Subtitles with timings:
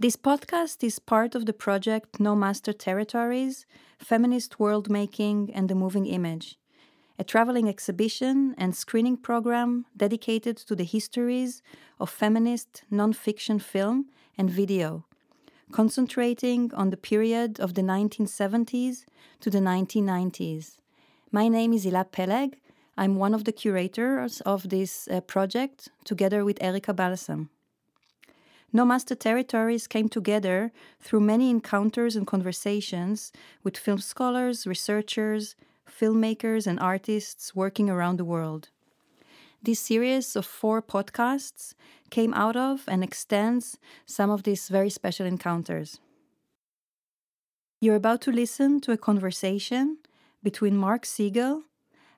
[0.00, 3.66] This podcast is part of the project No Master Territories
[3.98, 6.56] Feminist World Making and the Moving Image,
[7.18, 11.62] a traveling exhibition and screening program dedicated to the histories
[11.98, 14.06] of feminist nonfiction film
[14.38, 15.04] and video,
[15.72, 19.04] concentrating on the period of the 1970s
[19.40, 20.76] to the 1990s.
[21.32, 22.60] My name is Hila Peleg.
[22.96, 27.48] I'm one of the curators of this uh, project, together with Erika Balsom.
[28.72, 33.32] No Master Territories came together through many encounters and conversations
[33.64, 35.56] with film scholars, researchers,
[35.88, 38.68] filmmakers, and artists working around the world.
[39.62, 41.74] This series of four podcasts
[42.10, 45.98] came out of and extends some of these very special encounters.
[47.80, 49.98] You're about to listen to a conversation
[50.42, 51.62] between Marc Siegel,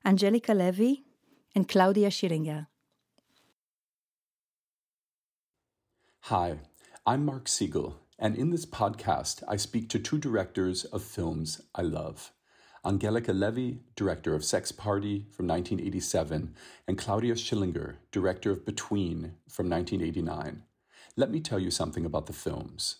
[0.04, 1.02] Angelika Levi,
[1.54, 2.66] and Claudia Schillinger.
[6.24, 6.58] Hi,
[7.06, 11.82] I'm Marc Siegel, and in this podcast, I speak to two directors of films I
[11.82, 12.30] love
[12.84, 16.54] Angelika Levi, director of Sex Party from 1987,
[16.86, 20.62] and Claudia Schillinger, director of Between from 1989.
[21.16, 22.98] Let me tell you something about the films.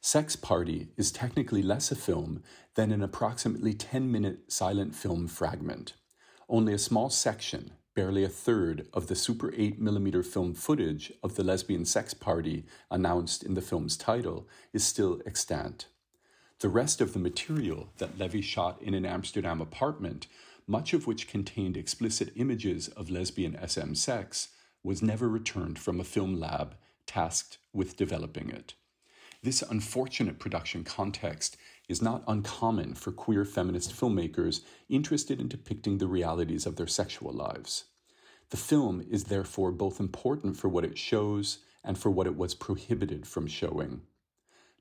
[0.00, 2.42] Sex Party is technically less a film
[2.74, 5.92] than an approximately 10 minute silent film fragment.
[6.48, 11.44] Only a small section, barely a third of the Super 8mm film footage of the
[11.44, 15.86] lesbian sex party announced in the film's title is still extant.
[16.58, 20.26] The rest of the material that Levi shot in an Amsterdam apartment,
[20.66, 24.48] much of which contained explicit images of lesbian SM sex,
[24.82, 26.74] was never returned from a film lab
[27.06, 28.74] tasked with developing it.
[29.42, 31.56] This unfortunate production context
[31.88, 37.32] is not uncommon for queer feminist filmmakers interested in depicting the realities of their sexual
[37.32, 37.84] lives.
[38.50, 42.54] The film is therefore both important for what it shows and for what it was
[42.54, 44.02] prohibited from showing.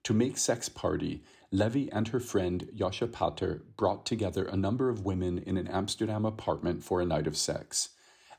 [0.04, 5.06] To make Sex Party, Levi and her friend Joscha Pater brought together a number of
[5.06, 7.90] women in an Amsterdam apartment for a night of sex.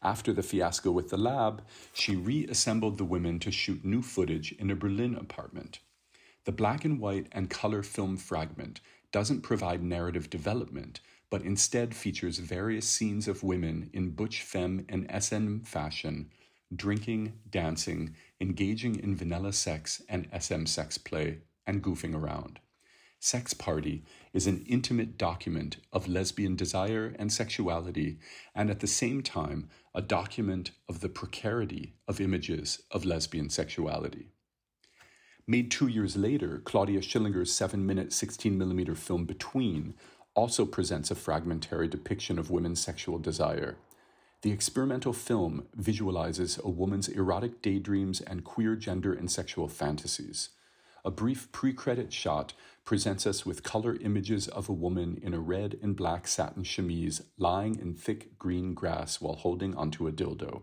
[0.03, 1.62] After the fiasco with the lab,
[1.94, 5.78] she reassembled the women to shoot new footage in a Berlin apartment.
[6.44, 8.81] The black and white and color film fragment
[9.12, 11.00] doesn't provide narrative development,
[11.31, 16.31] but instead features various scenes of women in butch femme and SM fashion,
[16.75, 22.60] drinking, dancing, engaging in vanilla sex and SM sex play, and goofing around.
[23.19, 24.04] Sex Party
[24.34, 28.19] is an intimate document of lesbian desire and sexuality,
[28.54, 34.34] and at the same time, a document of the precarity of images of lesbian sexuality.
[35.47, 39.93] Made two years later, Claudia Schillinger's 7 minute 16 millimeter film Between
[40.34, 43.77] also presents a fragmentary depiction of women's sexual desire.
[44.41, 50.49] The experimental film visualizes a woman's erotic daydreams and queer gender and sexual fantasies.
[51.04, 52.54] A brief pre credit shot
[52.87, 57.21] presents us with color images of a woman in a red and black satin chemise
[57.37, 60.62] lying in thick green grass while holding onto a dildo.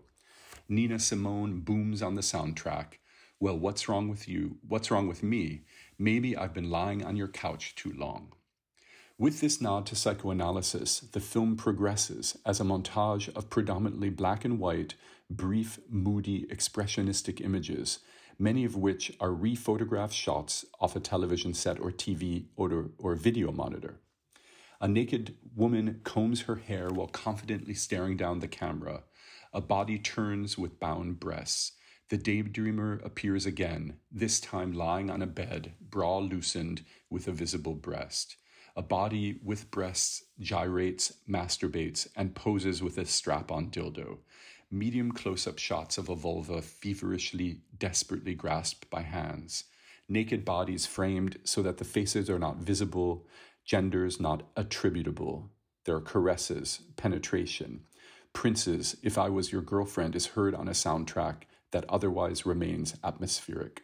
[0.68, 2.94] Nina Simone booms on the soundtrack,
[3.42, 4.58] well, what's wrong with you?
[4.68, 5.64] What's wrong with me?
[5.98, 8.34] Maybe I've been lying on your couch too long.
[9.18, 14.60] With this nod to psychoanalysis, the film progresses as a montage of predominantly black and
[14.60, 14.94] white,
[15.28, 18.00] brief, moody, expressionistic images,
[18.38, 23.52] many of which are rephotographed shots off a television set or TV or, or video
[23.52, 24.00] monitor.
[24.80, 29.02] A naked woman combs her hair while confidently staring down the camera.
[29.52, 31.72] A body turns with bound breasts.
[32.12, 37.74] The daydreamer appears again, this time lying on a bed, bra loosened with a visible
[37.74, 38.36] breast.
[38.76, 44.18] A body with breasts gyrates, masturbates, and poses with a strap on dildo.
[44.70, 49.64] Medium close up shots of a vulva feverishly, desperately grasped by hands.
[50.10, 53.26] Naked bodies framed so that the faces are not visible,
[53.64, 55.50] genders not attributable.
[55.86, 57.84] There are caresses, penetration.
[58.34, 63.84] Prince's If I Was Your Girlfriend is heard on a soundtrack that otherwise remains atmospheric.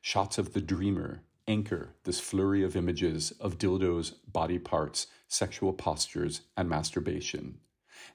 [0.00, 6.42] Shots of the dreamer anchor this flurry of images of dildos, body parts, sexual postures,
[6.56, 7.58] and masturbation.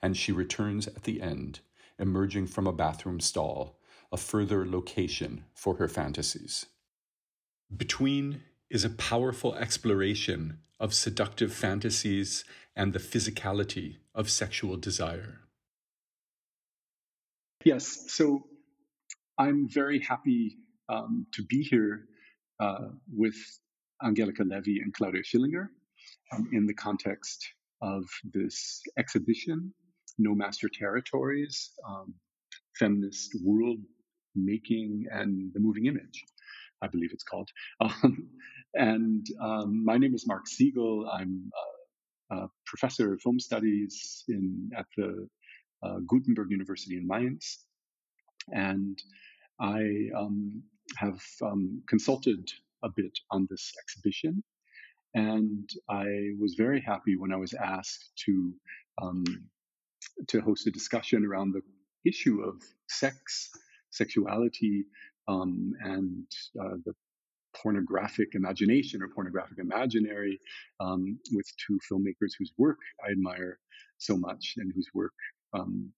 [0.01, 1.59] And she returns at the end,
[1.99, 3.79] emerging from a bathroom stall,
[4.11, 6.65] a further location for her fantasies.
[7.75, 15.41] Between is a powerful exploration of seductive fantasies and the physicality of sexual desire.
[17.63, 18.45] Yes, so
[19.39, 20.57] I'm very happy
[20.89, 22.05] um, to be here
[22.59, 23.35] uh, with
[24.03, 25.67] Angelika Levi and Claudia Schillinger
[26.33, 27.47] um, in the context
[27.81, 29.73] of this exhibition,
[30.17, 32.15] No Master Territories, um,
[32.79, 33.79] Feminist World
[34.35, 36.25] Making and the Moving Image.
[36.81, 37.49] I believe it's called.
[37.81, 38.29] Um,
[38.73, 41.09] and um, my name is Marc Siegel.
[41.11, 41.49] I'm
[42.31, 45.27] a, a, professor of film studies in at the
[45.83, 47.66] uh, Gutenberg University in Mainz,
[48.51, 49.01] and
[49.59, 50.63] I um,
[50.97, 52.49] have um, consulted
[52.83, 54.43] a bit on this exhibition.
[55.13, 56.05] And I
[56.39, 58.53] was very happy when I was asked to
[59.01, 59.23] um,
[60.27, 61.61] to host a discussion around the
[62.07, 63.49] issue of sex,
[63.91, 64.85] sexuality,
[65.27, 66.25] um, and
[66.59, 66.93] uh, the
[67.55, 70.39] pornographic imagination or pornographic imaginary
[70.79, 73.59] um, with two filmmakers whose work I admire
[73.97, 75.13] so much and whose work
[75.53, 75.91] um,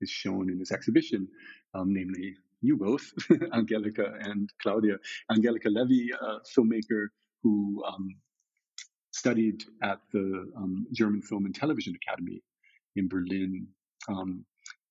[0.00, 1.28] is shown in this exhibition,
[1.74, 3.12] um, namely you both,
[3.54, 4.96] Angelika and Claudia.
[5.30, 7.06] Angelika Levi, a filmmaker
[7.42, 8.16] who um,
[9.12, 12.42] studied at the um, German Film and Television Academy
[12.96, 13.66] in Berlin
[14.08, 14.44] um,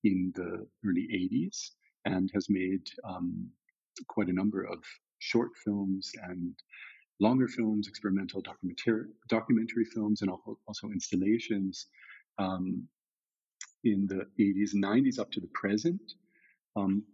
[0.04, 1.70] in the early 80s
[2.04, 3.50] and has made um,
[4.06, 4.78] quite a number of
[5.18, 6.54] short films and
[7.20, 11.86] longer films, experimental documentary, documentary films, and also installations
[12.38, 12.86] um,
[13.84, 16.00] in the 80s and 90s up to the present.
[16.76, 17.04] Um,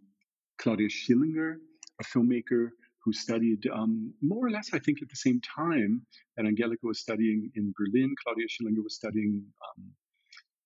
[0.57, 1.55] Claudia Schillinger,
[2.01, 2.69] a filmmaker
[3.03, 6.01] who studied um, more or less, I think, at the same time
[6.35, 8.15] that Angelika was studying in Berlin.
[8.23, 9.91] Claudia Schillinger was studying um,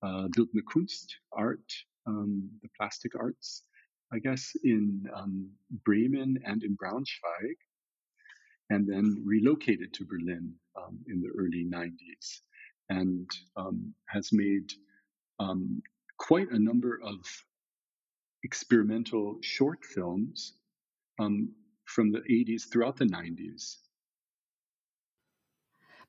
[0.01, 1.73] uh, Bildende Kunst, art,
[2.07, 3.63] um, the plastic arts,
[4.13, 5.49] I guess, in um,
[5.85, 7.57] Bremen and in Braunschweig,
[8.69, 12.41] and then relocated to Berlin um, in the early 90s
[12.89, 14.71] and um, has made
[15.39, 15.81] um,
[16.17, 17.19] quite a number of
[18.43, 20.53] experimental short films
[21.19, 21.49] um,
[21.85, 23.77] from the 80s throughout the 90s.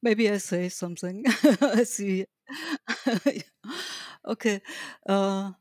[0.02, 1.24] Maybe I say something.
[1.60, 2.26] I see.
[4.26, 4.60] okay.
[5.06, 5.52] Uh,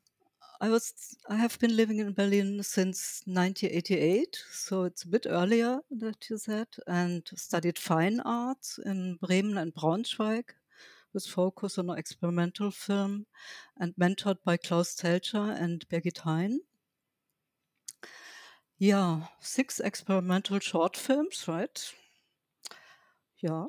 [0.61, 5.79] I was I have been living in Berlin since 1988, so it's a bit earlier
[5.89, 10.49] that you said, and studied fine arts in Bremen and Braunschweig
[11.13, 13.25] with focus on experimental film
[13.77, 16.61] and mentored by Klaus Telscher and Birgit Hein.
[18.77, 21.93] Yeah, six experimental short films, right?
[23.41, 23.65] Yeah.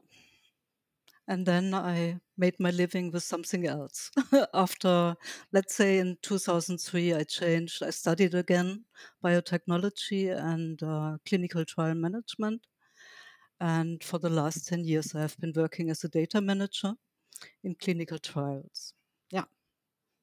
[1.27, 4.11] And then I made my living with something else.
[4.55, 5.17] After,
[5.53, 7.83] let's say, in 2003, I changed.
[7.83, 8.85] I studied again
[9.25, 12.67] biotechnology and uh, clinical trial management.
[13.61, 16.95] And for the last 10 years, I have been working as a data manager
[17.63, 18.95] in clinical trials.
[19.31, 19.45] Yeah.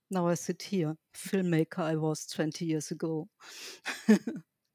[0.10, 3.28] Now I sit here, filmmaker I was 20 years ago.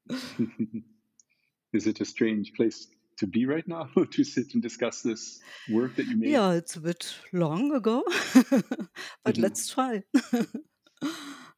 [1.73, 2.87] Is it a strange place
[3.17, 6.29] to be right now to sit and discuss this work that you made?
[6.29, 9.41] Yeah, it's a bit long ago, but mm-hmm.
[9.41, 10.03] let's try.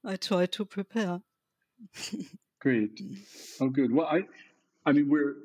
[0.05, 1.21] I try to prepare.
[2.61, 3.01] Great.
[3.59, 3.91] Oh, good.
[3.91, 4.21] Well, I,
[4.85, 5.35] I mean, we're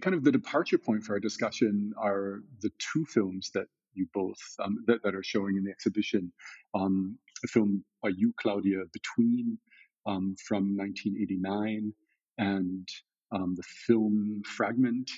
[0.00, 4.38] kind of the departure point for our discussion are the two films that you both
[4.62, 6.32] um, that, that are showing in the exhibition.
[6.74, 9.58] Um, a film by you, Claudia, Between,
[10.06, 11.92] um, from 1989,
[12.38, 12.88] and
[13.32, 15.10] um, the film Fragment,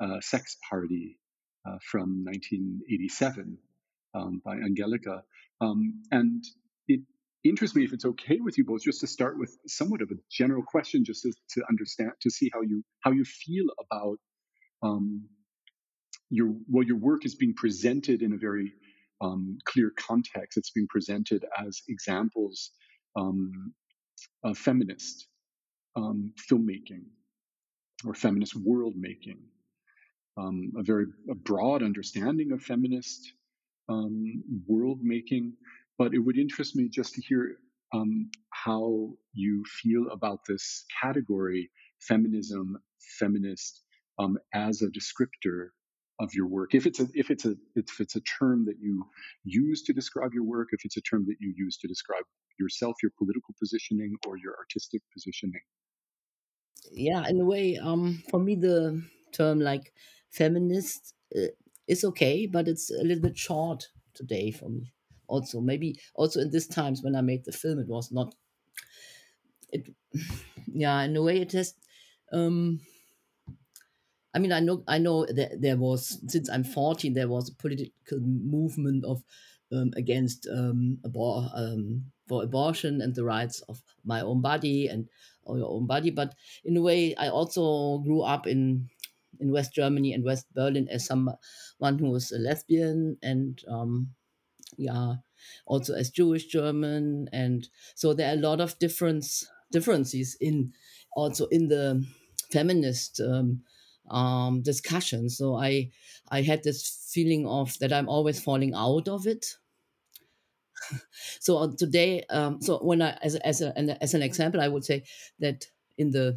[0.00, 1.18] uh, Sex Party,
[1.66, 3.58] uh, from 1987
[4.14, 5.22] um, by Angelika.
[5.60, 6.44] and
[6.88, 7.00] it
[7.44, 10.16] interests me if it's okay with you both just to start with somewhat of a
[10.30, 14.18] general question just to, to understand to see how you how you feel about
[14.82, 15.28] um,
[16.30, 18.72] your well your work is being presented in a very
[19.20, 20.58] um, clear context.
[20.58, 22.70] It's being presented as examples
[23.16, 23.72] um,
[24.44, 25.26] of feminist
[25.96, 27.04] um, filmmaking
[28.04, 29.38] or feminist world making,
[30.36, 33.32] um, a very a broad understanding of feminist
[33.88, 35.54] um, world making.
[35.98, 37.56] But it would interest me just to hear
[37.94, 42.76] um, how you feel about this category, feminism,
[43.18, 43.82] feminist,
[44.52, 45.68] as a descriptor
[46.18, 46.74] of your work.
[46.74, 49.04] If it's a if it's a if it's a term that you
[49.44, 52.24] use to describe your work if it's a term that you use to describe
[52.58, 55.60] yourself your political positioning or your artistic positioning.
[56.90, 59.92] Yeah in a way um for me the term like
[60.30, 61.48] feminist uh,
[61.86, 64.92] is okay but it's a little bit short today for me.
[65.28, 68.34] Also maybe also in these times when i made the film it was not
[69.70, 69.88] it
[70.66, 71.74] yeah in a way it has
[72.32, 72.80] um
[74.36, 77.54] I mean, I know, I know that there was since I'm 14, there was a
[77.54, 79.24] political movement of
[79.72, 85.08] um, against um, abor- um, for abortion and the rights of my own body and
[85.44, 86.10] or your own body.
[86.10, 88.90] But in a way, I also grew up in
[89.40, 91.36] in West Germany and West Berlin as someone
[91.80, 94.14] who was a lesbian and um,
[94.76, 95.16] yeah,
[95.66, 100.72] also as Jewish German, and so there are a lot of difference differences in
[101.14, 102.04] also in the
[102.52, 103.62] feminist um,
[104.08, 105.28] um, discussion.
[105.30, 105.90] So I
[106.28, 109.56] I had this feeling of that I'm always falling out of it.
[111.40, 113.72] so uh, today, um, so when I as as a,
[114.02, 115.04] as an example, I would say
[115.38, 115.66] that
[115.98, 116.36] in the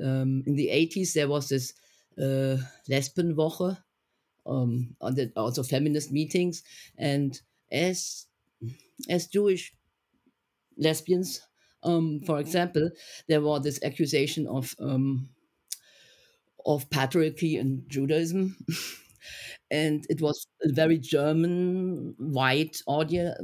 [0.00, 1.72] um, in the 80s there was this
[2.18, 2.58] uh,
[2.88, 3.78] Lesbenwoche,
[4.46, 6.62] um, on the, also feminist meetings,
[6.98, 7.40] and
[7.72, 8.26] as
[9.08, 9.74] as Jewish
[10.76, 11.40] lesbians,
[11.82, 12.90] um, for example,
[13.28, 15.28] there was this accusation of um,
[16.66, 18.56] of patriarchy and Judaism.
[19.70, 23.36] and it was a very German white audience,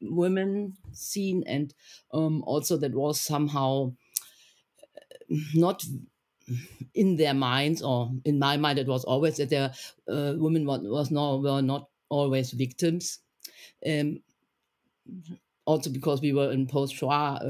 [0.00, 1.74] women scene, and
[2.12, 3.92] um, also that was somehow
[5.54, 5.84] not
[6.94, 9.72] in their minds, or in my mind, it was always that their
[10.08, 13.20] uh, women was, was no, were not always victims.
[13.86, 14.20] Um,
[15.64, 17.40] also because we were in post-Shoah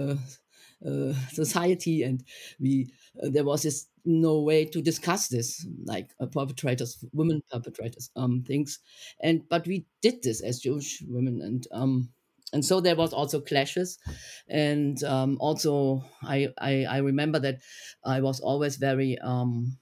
[0.85, 2.23] uh, uh, society, and
[2.61, 2.91] we
[3.23, 8.43] uh, there was this no way to discuss this, like uh, perpetrators, women perpetrators, um,
[8.47, 8.79] things,
[9.21, 12.11] and but we did this as Jewish women, and um,
[12.53, 13.99] and so there was also clashes.
[14.49, 17.61] And um, also I, I, I remember that
[18.05, 19.79] i was always very um,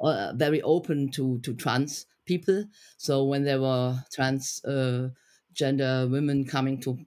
[0.00, 2.64] uh, very open to to trans people.
[2.96, 5.08] So when there were trans uh,
[5.52, 6.98] gender women coming to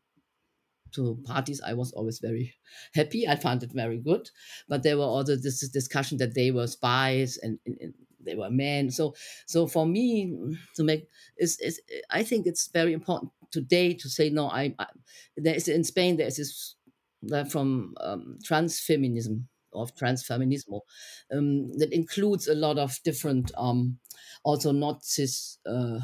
[0.96, 2.54] to parties i was always very
[2.94, 3.28] happy.
[3.28, 4.30] I found it very good.
[4.68, 7.94] But there were also this discussion that they were spies and, and
[8.26, 8.92] they were men.
[8.92, 14.10] So so for me to make is is i think it's very important today to
[14.10, 14.88] say no i, I
[15.38, 16.76] there is in spain there is this
[17.32, 20.82] uh, from um, trans feminism of trans feminismo
[21.32, 24.00] um, that includes a lot of different um,
[24.44, 26.00] also not cis uh,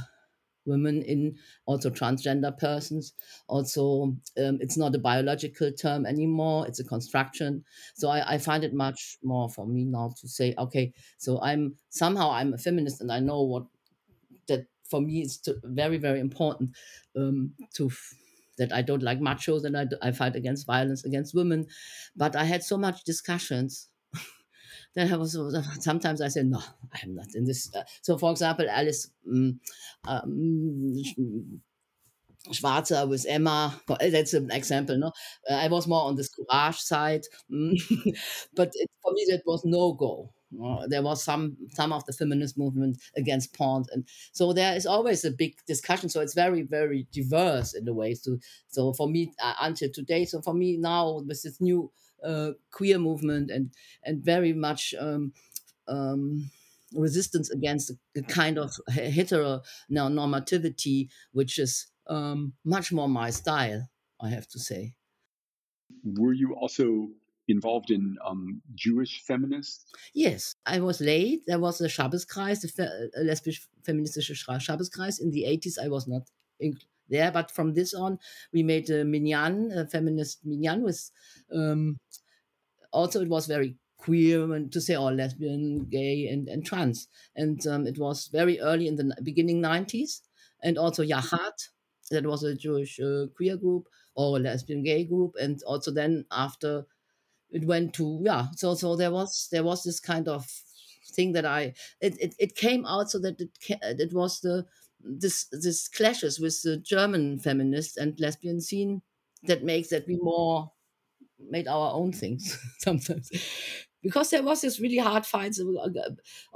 [0.65, 3.13] women in also transgender persons
[3.48, 7.63] also um, it's not a biological term anymore it's a construction
[7.96, 11.75] so I, I find it much more for me now to say okay so i'm
[11.89, 13.65] somehow i'm a feminist and i know what
[14.48, 16.72] that for me it's very very important
[17.15, 17.89] um, to
[18.58, 21.65] that I don't like machos and I, I fight against violence against women.
[22.15, 23.89] But I had so much discussions
[24.95, 25.38] that I was
[25.83, 26.62] sometimes I said no,
[27.01, 27.74] I'm not in this.
[27.74, 29.60] Uh, so, for example, Alice um,
[30.05, 31.03] um,
[32.50, 33.79] Schwarzer with Emma.
[34.00, 34.98] That's an example.
[34.98, 35.12] No,
[35.50, 39.93] uh, I was more on this courage side, but it, for me that was no
[39.93, 40.31] go.
[40.62, 44.86] Uh, there was some some of the feminist movement against porn, and so there is
[44.86, 46.10] always a big discussion.
[46.10, 48.39] So it's very very diverse in the ways to.
[48.67, 52.11] So for me uh, until today, so for me now with this new uh,
[52.71, 53.71] queer movement and
[54.03, 54.93] and very much.
[54.99, 55.33] Um,
[55.87, 56.49] um,
[56.93, 63.87] resistance against a kind of heteronormativity, which is um, much more my style,
[64.21, 64.95] I have to say.
[66.03, 67.09] Were you also
[67.47, 69.85] involved in um, Jewish feminists?
[70.13, 71.43] Yes, I was late.
[71.47, 75.21] There was a Schabbeskreis, a, fe- a lesbisch feministische Schabbeskreis.
[75.21, 76.23] In the 80s, I was not
[76.59, 76.79] in-
[77.12, 78.18] there, but from this on,
[78.53, 81.12] we made a minyan, a feminist minyan with.
[81.53, 82.00] Um,
[82.91, 87.08] also, it was very queer and to say all lesbian, gay, and, and trans.
[87.36, 90.22] And um, it was very early in the beginning 90s.
[90.63, 91.70] And also Yachad,
[92.10, 95.36] that was a Jewish uh, queer group or lesbian gay group.
[95.39, 96.86] And also then after
[97.51, 100.46] it went to yeah so so there was there was this kind of
[101.13, 103.50] thing that i it, it, it came out so that it
[103.82, 104.65] it was the
[105.03, 109.01] this this clashes with the german feminist and lesbian scene
[109.43, 110.72] that makes that we more
[111.50, 113.29] made our own things sometimes.
[114.03, 115.89] Because there was this really hard fights uh,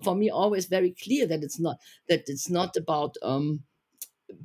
[0.03, 1.77] for me always very clear that it's not
[2.09, 3.63] that it's not about um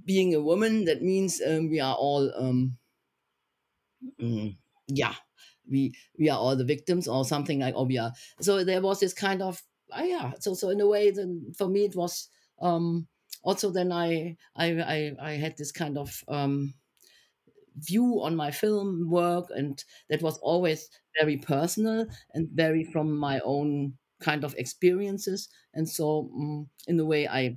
[0.04, 0.84] being a woman.
[0.84, 2.78] That means um, we are all um
[4.20, 4.56] mm,
[4.88, 5.14] yeah
[5.68, 9.00] we we are all the victims or something like or we are so there was
[9.00, 12.28] this kind of uh, yeah so so in a way then for me it was
[12.60, 13.06] um
[13.42, 16.74] also then I, I i i had this kind of um
[17.76, 23.40] view on my film work and that was always very personal and very from my
[23.44, 27.56] own kind of experiences and so um, in a way i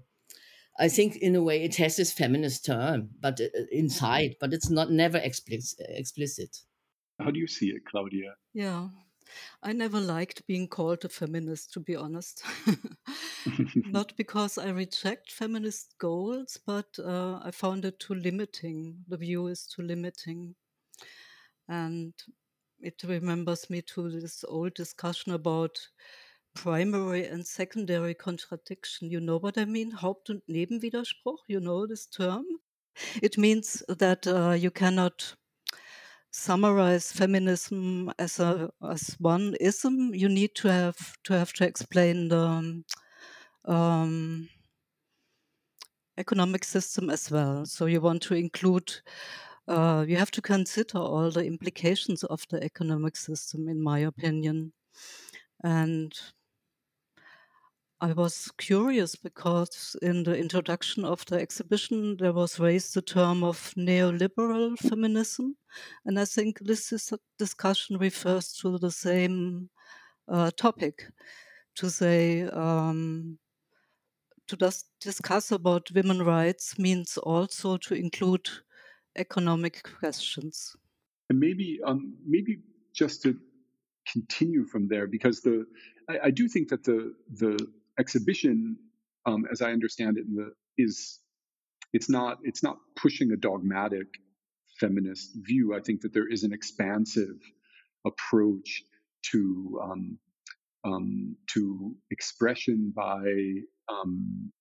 [0.80, 4.70] I think in a way it has this feminist term, but uh, inside, but it's
[4.70, 5.86] not never explicit.
[5.88, 6.58] explicit.
[7.20, 8.34] How do you see it, Claudia?
[8.54, 8.88] Yeah.
[9.62, 12.44] I never liked being called a feminist, to be honest.
[13.92, 19.04] Not because I reject feminist goals, but uh, I found it too limiting.
[19.08, 20.56] The view is too limiting.
[21.68, 22.14] And
[22.80, 25.80] it remembers me to this old discussion about
[26.54, 29.10] primary and secondary contradiction.
[29.10, 29.92] You know what I mean?
[29.92, 31.40] Haupt- und Nebenwiderspruch.
[31.48, 32.46] You know this term?
[33.22, 35.36] It means that uh, you cannot
[36.34, 42.28] summarize feminism as a as one ism, you need to have to have to explain
[42.28, 42.84] the
[43.66, 44.50] um,
[46.18, 47.66] economic system as well.
[47.66, 49.02] So you want to include.
[49.66, 54.74] Uh, you have to consider all the implications of the economic system, in my opinion.
[55.64, 56.14] And
[58.04, 63.46] I was curious because in the introduction of the exhibition, there was raised the term
[63.46, 65.56] of neoliberal feminism.
[66.04, 69.70] And I think this is discussion refers to the same
[70.28, 71.06] uh, topic
[71.76, 73.40] to say, um,
[74.48, 74.58] to
[75.00, 78.50] discuss about women rights means also to include
[79.16, 80.76] economic questions.
[81.30, 83.40] And maybe, um, maybe just to
[84.12, 85.66] continue from there, because the
[86.10, 87.58] I, I do think that the the
[88.00, 88.78] exhibition,
[89.26, 91.20] um, as I understand it, the, is
[91.94, 94.08] it's not it's not pushing a dogmatic
[94.80, 95.76] feminist view.
[95.76, 97.40] I think that there is an expansive
[98.06, 98.84] approach
[99.32, 100.18] to um,
[100.84, 103.24] um, to expression by
[103.90, 104.52] um,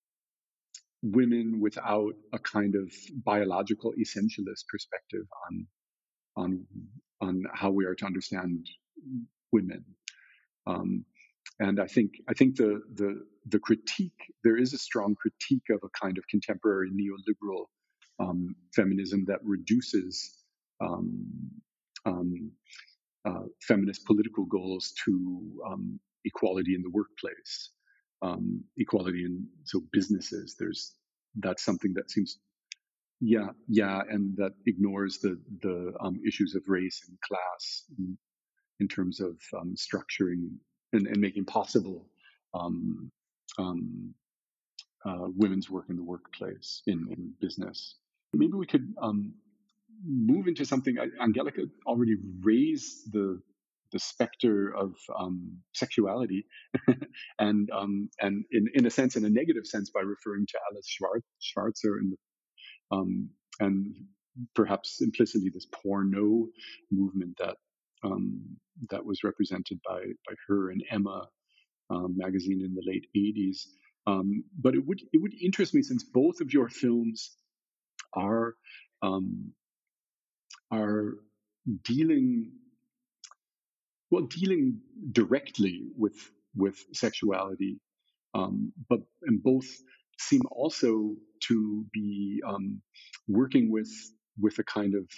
[1.03, 2.93] women without a kind of
[3.25, 5.67] biological essentialist perspective on
[6.37, 6.67] on
[7.21, 8.67] on how we are to understand
[9.53, 9.85] women.
[10.67, 11.05] Um,
[11.61, 15.81] and I think I think the the the critique there is a strong critique of
[15.83, 17.67] a kind of contemporary neoliberal
[18.19, 20.37] um, feminism that reduces
[20.81, 21.27] um,
[22.07, 22.53] um,
[23.25, 27.71] uh, feminist political goals to um, equality in the workplace,
[28.23, 30.57] um, equality in so businesses.
[30.59, 30.95] There's
[31.37, 32.39] that's something that seems
[33.21, 38.19] yeah yeah and that ignores the the um, issues of race and class in,
[38.81, 39.39] in terms of
[39.77, 40.49] structuring
[40.93, 42.07] and, and making possible
[42.55, 43.11] um,
[43.59, 44.15] um,
[45.05, 47.97] uh, women's work in the workplace, in, in business.
[48.35, 49.35] Maybe we could um,
[50.07, 50.97] move into something.
[51.21, 53.41] Angelika already raised the
[53.93, 56.47] the specter of um, sexuality,
[57.39, 60.97] and um, and in, in a sense, in a negative sense, by referring to Alice
[61.43, 62.17] Schwarzer and
[62.91, 63.29] um,
[63.61, 63.95] and
[64.55, 66.47] perhaps implicitly this porno
[66.91, 67.57] movement that
[68.03, 68.57] um,
[68.91, 71.29] that was represented by by her and Emma
[71.91, 73.67] um, magazine in the late 80s.
[74.07, 77.37] Um, but it would it would interest me since both of your films
[78.15, 78.55] are
[79.03, 79.53] um,
[80.73, 81.15] are
[81.85, 82.53] dealing
[84.11, 84.81] well dealing
[85.13, 87.79] directly with with sexuality,
[88.35, 89.67] um, but and both
[90.19, 91.15] seem also
[91.49, 92.81] to be um,
[93.29, 93.91] working with
[94.41, 95.09] with a kind of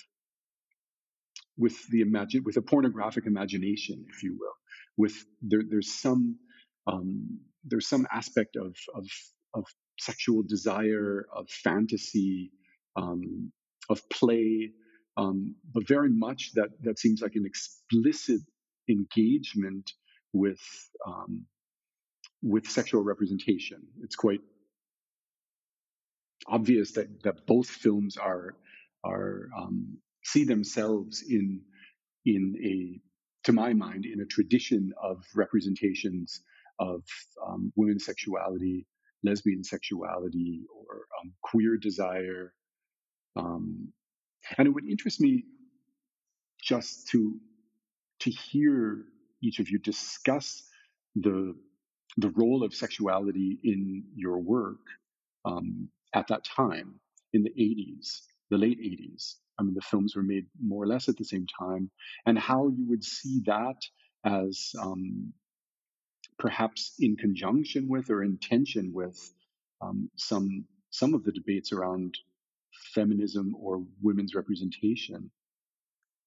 [1.56, 4.54] with the imagine with a pornographic imagination, if you will.
[4.96, 6.38] With there, there's some
[6.86, 9.06] um, there's some aspect of of
[9.54, 9.64] of
[10.00, 12.50] sexual desire, of fantasy,
[12.96, 13.52] um,
[13.88, 14.72] of play,
[15.16, 18.40] um, but very much that that seems like an explicit
[18.88, 19.92] engagement
[20.32, 20.60] with
[21.06, 21.46] um,
[22.42, 23.82] with sexual representation.
[24.02, 24.40] It's quite
[26.46, 28.56] obvious that that both films are
[29.04, 31.60] are um, see themselves in
[32.26, 33.00] in a
[33.44, 36.40] to my mind in a tradition of representations
[36.78, 37.02] of
[37.46, 38.86] um, women's sexuality
[39.24, 42.52] lesbian sexuality or um, queer desire.
[43.36, 43.92] Um,
[44.58, 45.44] and it would interest me
[46.62, 47.36] just to
[48.20, 49.04] to hear
[49.42, 50.62] each of you discuss
[51.16, 51.54] the
[52.18, 54.86] the role of sexuality in your work
[55.44, 57.00] um, at that time
[57.32, 61.08] in the 80s the late 80s I mean, the films were made more or less
[61.08, 61.90] at the same time,
[62.26, 63.76] and how you would see that
[64.24, 65.32] as um,
[66.38, 69.18] perhaps in conjunction with or in tension with
[69.80, 72.14] um, some some of the debates around
[72.94, 75.30] feminism or women's representation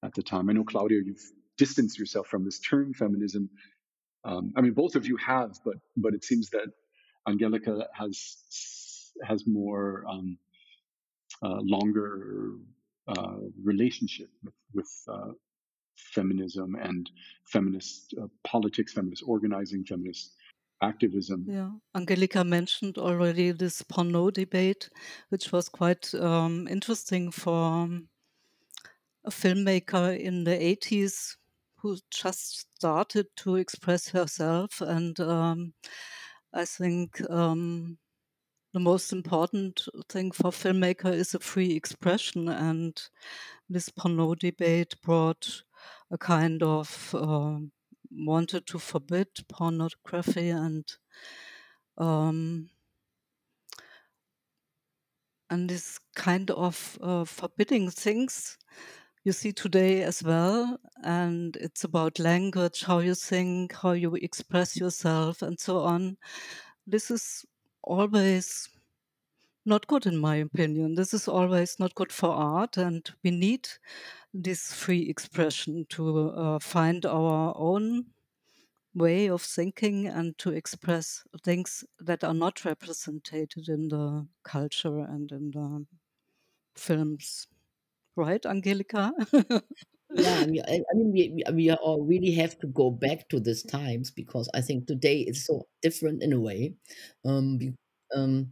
[0.04, 0.50] at the time.
[0.50, 3.50] I know Claudia, you've distanced yourself from this term feminism.
[4.26, 6.68] Um, I mean, both of you have, but but it seems that
[7.28, 8.38] Angelika has
[9.24, 10.38] has more um,
[11.42, 12.56] uh, longer
[13.08, 15.32] uh, relationship with, with uh,
[15.96, 17.10] feminism and
[17.46, 20.36] feminist uh, politics, feminist organizing, feminist
[20.82, 21.46] activism.
[21.48, 24.90] Yeah, Angelika mentioned already this porno debate,
[25.30, 28.08] which was quite um, interesting for um,
[29.26, 31.36] a filmmaker in the 80s
[31.78, 34.82] who just started to express herself.
[34.82, 35.74] And um,
[36.54, 37.98] I think um,
[38.78, 43.02] the most important thing for filmmaker is a free expression and
[43.68, 45.64] this porno debate brought
[46.12, 47.58] a kind of uh,
[48.12, 50.86] wanted to forbid pornography and
[51.98, 52.70] um,
[55.50, 58.60] and this kind of uh, forbidding things
[59.24, 60.80] you see today as well.
[61.04, 66.18] And it's about language, how you think, how you express yourself, and so on.
[66.86, 67.44] This is
[67.88, 68.70] always
[69.66, 70.96] not good, in my opinion.
[70.96, 73.68] This is always not good for art, and we need
[74.34, 78.06] this free expression to uh, find our own
[78.96, 85.32] way of thinking and to express things that are not represented in the culture and
[85.32, 85.86] in the
[86.76, 87.48] films.
[88.16, 89.14] Right, Angelika?
[90.14, 93.64] yeah, I mean, I, mean we, we all really have to go back to these
[93.64, 96.76] times because I think today is so different in a way.
[97.26, 97.76] Um,
[98.16, 98.52] um,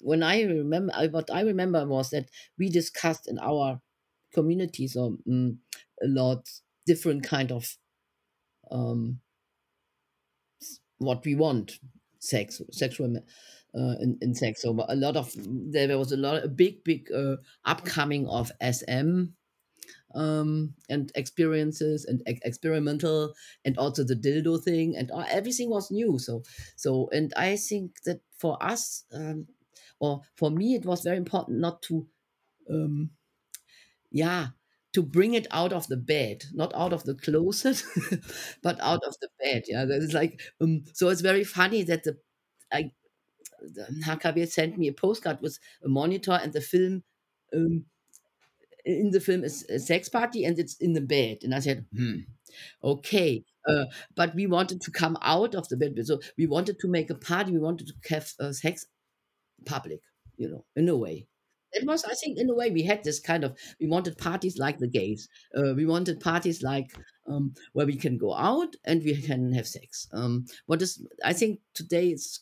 [0.00, 3.80] when I remember, I, what I remember was that we discussed in our
[4.32, 5.18] communities um,
[6.02, 6.48] a lot
[6.86, 7.76] different kind of
[8.70, 9.20] um,
[10.98, 11.78] what we want,
[12.18, 13.16] sex, sexual
[13.74, 14.62] uh, in, in sex.
[14.62, 19.24] So a lot of there was a lot, a big, big uh, upcoming of SM
[20.14, 26.18] um, and experiences and experimental, and also the dildo thing, and everything was new.
[26.18, 26.42] So,
[26.76, 29.46] so, and I think that for us, um,
[30.00, 32.06] or for me, it was very important not to,
[32.70, 33.10] um,
[34.10, 34.48] yeah,
[34.92, 37.82] to bring it out of the bed, not out of the closet,
[38.62, 39.64] but out of the bed.
[39.68, 41.08] Yeah, is like um, so.
[41.08, 42.18] It's very funny that the
[42.72, 42.92] I
[43.62, 47.02] the HKW sent me a postcard with a monitor and the film.
[47.54, 47.86] Um,
[48.88, 51.86] in the film is a sex party and it's in the bed, and I said,
[51.94, 52.20] hmm,
[52.82, 53.44] okay.
[53.68, 53.84] Uh,
[54.16, 57.14] but we wanted to come out of the bed, so we wanted to make a
[57.14, 57.52] party.
[57.52, 58.86] We wanted to have uh, sex
[59.66, 60.00] public,
[60.36, 61.26] you know, in a way
[61.72, 64.58] it was i think in a way we had this kind of we wanted parties
[64.58, 66.90] like the gays uh, we wanted parties like
[67.26, 71.32] um, where we can go out and we can have sex um, what is i
[71.32, 72.40] think today it's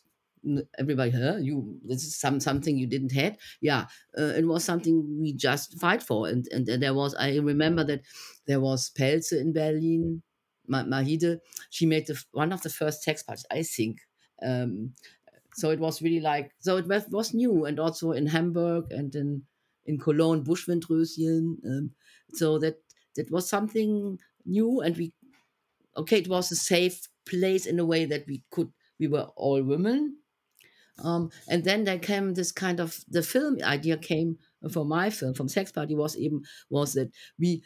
[0.78, 1.37] everybody huh?
[1.40, 3.38] You this is some something you didn't had?
[3.61, 3.87] Yeah
[4.18, 7.85] uh, it was something we just fight for and, and and there was i remember
[7.85, 8.02] that
[8.46, 10.22] there was pelze in berlin
[10.68, 11.38] mahide.
[11.70, 14.00] She made the, one of the first sex parties i think.
[14.42, 14.94] Um,
[15.54, 19.14] so it was really like so it was, was new and also in hamburg and
[19.14, 19.42] in
[19.87, 21.90] in cologne buschwindröschen um,
[22.35, 22.82] so that
[23.16, 25.12] that was something new and we
[25.96, 29.62] okay it was a safe place in a way that we could we were all
[29.62, 30.18] women
[31.02, 34.38] um, and then there came this kind of the film idea came
[34.72, 37.62] for my film from sex party was even was that we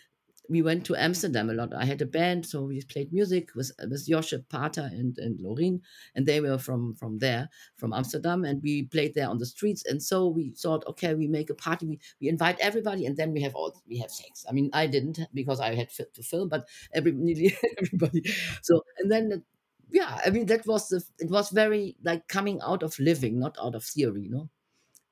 [0.48, 1.72] we went to Amsterdam a lot.
[1.72, 5.80] I had a band, so we played music with with Josche Pater and and Lorin,
[6.14, 9.84] and they were from from there, from Amsterdam, and we played there on the streets.
[9.86, 13.32] And so we thought, okay, we make a party, we, we invite everybody, and then
[13.32, 14.44] we have all we have sex.
[14.48, 18.22] I mean, I didn't because I had to film, but every nearly everybody.
[18.62, 19.44] So and then.
[19.92, 23.56] Yeah, I mean that was the it was very like coming out of living, not
[23.62, 24.48] out of theory, you know.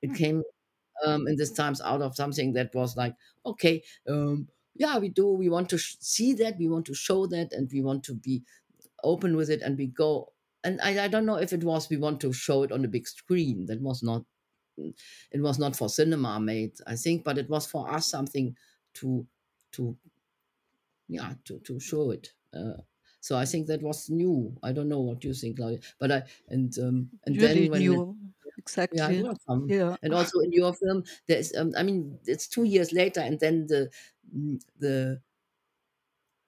[0.03, 0.45] It came
[1.07, 5.29] um, in these times out of something that was like, okay, um, yeah, we do.
[5.29, 6.59] We want to sh- see that.
[6.59, 8.45] We want to show that, and we want to be
[9.05, 9.63] open with it.
[9.63, 10.33] And we go.
[10.65, 12.89] And I, I don't know if it was we want to show it on the
[12.89, 13.67] big screen.
[13.67, 14.25] That was not.
[15.33, 18.57] It was not for cinema made, I think, but it was for us something
[18.95, 19.27] to,
[19.73, 19.97] to,
[21.09, 22.33] yeah, to to show it.
[22.53, 22.79] Uh,
[23.21, 24.57] so I think that was new.
[24.63, 27.81] I don't know what you think, Claudia, but I and um, and really then when
[27.81, 28.17] new.
[28.59, 28.99] Exactly.
[28.99, 29.69] yeah, you are from.
[29.69, 29.97] Yeah.
[30.03, 33.67] And also in your film, there's, um, I mean, it's two years later, and then
[33.67, 33.89] the
[34.35, 35.21] mm, the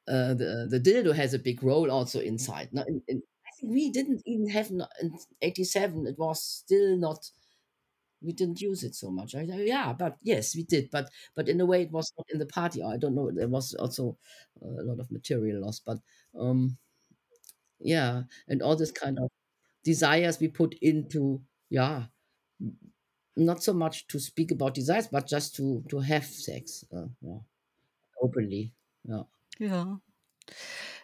[0.08, 2.68] uh, the the dildo has a big role also inside.
[2.72, 4.82] Now, in, in, I think we didn't even have in
[5.40, 6.06] '87.
[6.06, 7.30] It was still not.
[8.22, 9.34] We didn't use it so much.
[9.34, 10.90] I, yeah, but yes, we did.
[10.90, 12.82] But but in a way, it was not in the party.
[12.82, 13.30] I don't know.
[13.30, 14.18] There was also
[14.62, 15.80] a lot of material loss.
[15.80, 15.98] But
[16.38, 16.78] um,
[17.78, 19.30] yeah, and all this kind of
[19.84, 22.06] desires we put into yeah
[23.36, 27.38] not so much to speak about desires but just to to have sex uh, yeah,
[28.22, 29.24] openly yeah
[29.58, 29.96] Yeah.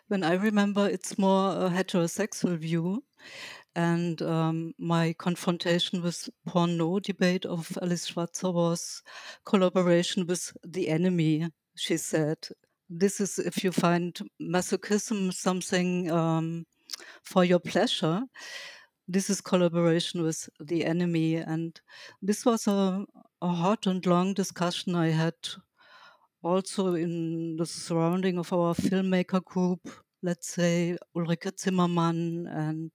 [0.09, 3.05] When I remember, it's more a heterosexual view.
[3.77, 9.03] And um, my confrontation with porno debate of Alice Schwarzer was
[9.45, 12.39] collaboration with the enemy, she said.
[12.89, 16.65] This is if you find masochism something um,
[17.23, 18.23] for your pleasure,
[19.07, 21.37] this is collaboration with the enemy.
[21.37, 21.79] And
[22.23, 23.05] this was a,
[23.43, 25.35] a hot and long discussion I had
[26.43, 29.81] also in the surrounding of our filmmaker group,
[30.23, 32.91] let's say Ulrike Zimmermann and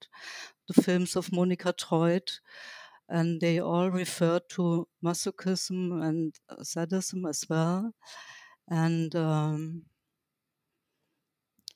[0.72, 2.40] the films of Monika Treut.
[3.08, 7.92] And they all refer to masochism and sadism as well.
[8.68, 9.82] And um,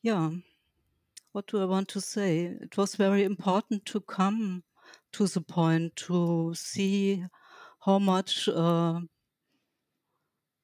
[0.03, 0.31] yeah,
[1.33, 2.45] what do I want to say?
[2.45, 4.63] It was very important to come
[5.13, 7.25] to the point to see
[7.85, 9.01] how much uh,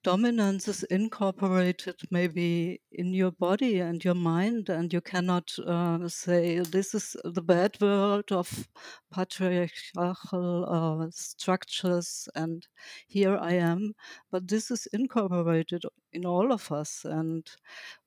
[0.02, 6.58] dominance is incorporated maybe in your body and your mind, and you cannot uh, say
[6.58, 8.68] this is the bad world of
[9.12, 12.66] patriarchal uh, structures, and
[13.06, 13.94] here I am.
[14.30, 17.46] But this is incorporated in all of us, and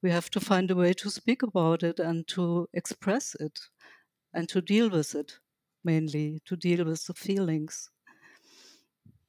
[0.01, 3.60] we have to find a way to speak about it and to express it
[4.34, 5.39] and to deal with it,
[5.84, 7.89] mainly to deal with the feelings.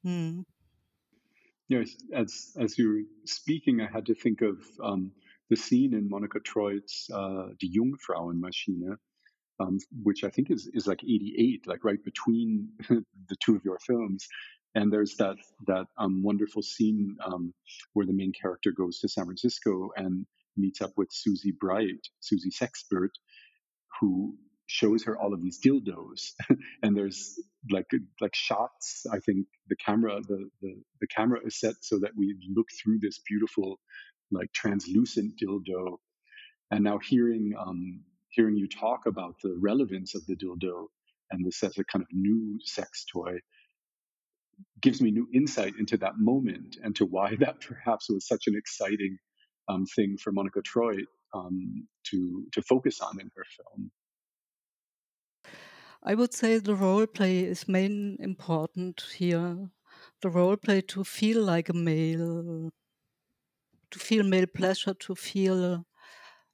[0.03, 0.41] Hmm.
[1.69, 5.11] Yes, as as you were speaking, I had to think of um,
[5.49, 8.95] the scene in Monika Treut's uh, Die Jungfrauenmaschine,
[9.59, 13.79] um, which I think is is like '88, like right between the two of your
[13.79, 14.27] films.
[14.75, 17.53] And there's that that um, wonderful scene um,
[17.93, 20.25] where the main character goes to San Francisco and
[20.55, 23.11] meets up with Susie Bright, Susie Sexpert,
[23.99, 26.31] who shows her all of these dildos
[26.83, 27.39] and there's
[27.71, 27.87] like
[28.21, 32.35] like shots i think the camera the, the the camera is set so that we
[32.55, 33.79] look through this beautiful
[34.31, 35.97] like translucent dildo
[36.71, 40.87] and now hearing um hearing you talk about the relevance of the dildo
[41.31, 43.37] and this as a kind of new sex toy
[44.81, 48.55] gives me new insight into that moment and to why that perhaps was such an
[48.55, 49.17] exciting
[49.69, 53.91] um, thing for Monika Treut um, to to focus on in her film.
[56.01, 59.69] I would say the role play is main important here.
[60.21, 62.71] The role play to feel like a male,
[63.91, 65.85] to feel male pleasure, to feel,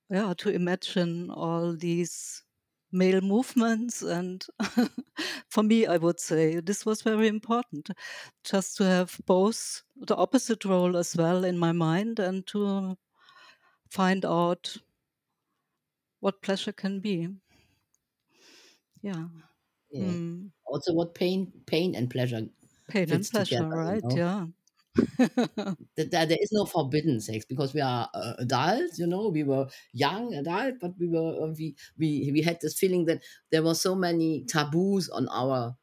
[0.10, 2.43] yeah, to imagine all these
[2.91, 4.01] male movements.
[4.01, 4.45] And
[5.49, 7.89] for me, I would say this was very important
[8.43, 12.97] just to have both the opposite role as well in my mind and to
[13.89, 14.77] find out
[16.21, 17.29] what pleasure can be.
[19.04, 19.28] Yeah.
[19.92, 20.18] Yeah.
[20.18, 20.52] Mm.
[20.66, 22.48] Also, what pain, pain and pleasure
[22.88, 23.84] Pain and pleasure, together.
[23.86, 24.04] you right?
[24.04, 24.16] know?
[24.16, 24.48] Yeah.
[25.18, 29.44] that, that there is no forbidden sex because we are uh, adults you know we
[29.44, 33.63] were young adult but we were uh, we, we we had this feeling that there
[33.63, 35.76] were so many taboos on our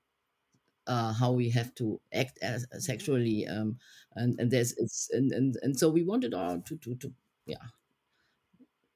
[0.87, 2.87] uh, how we have to act as Mm-hmm.
[2.87, 3.79] sexually um,
[4.15, 7.13] and and there's it's and, and and so we wanted our to to to
[7.47, 7.69] yeah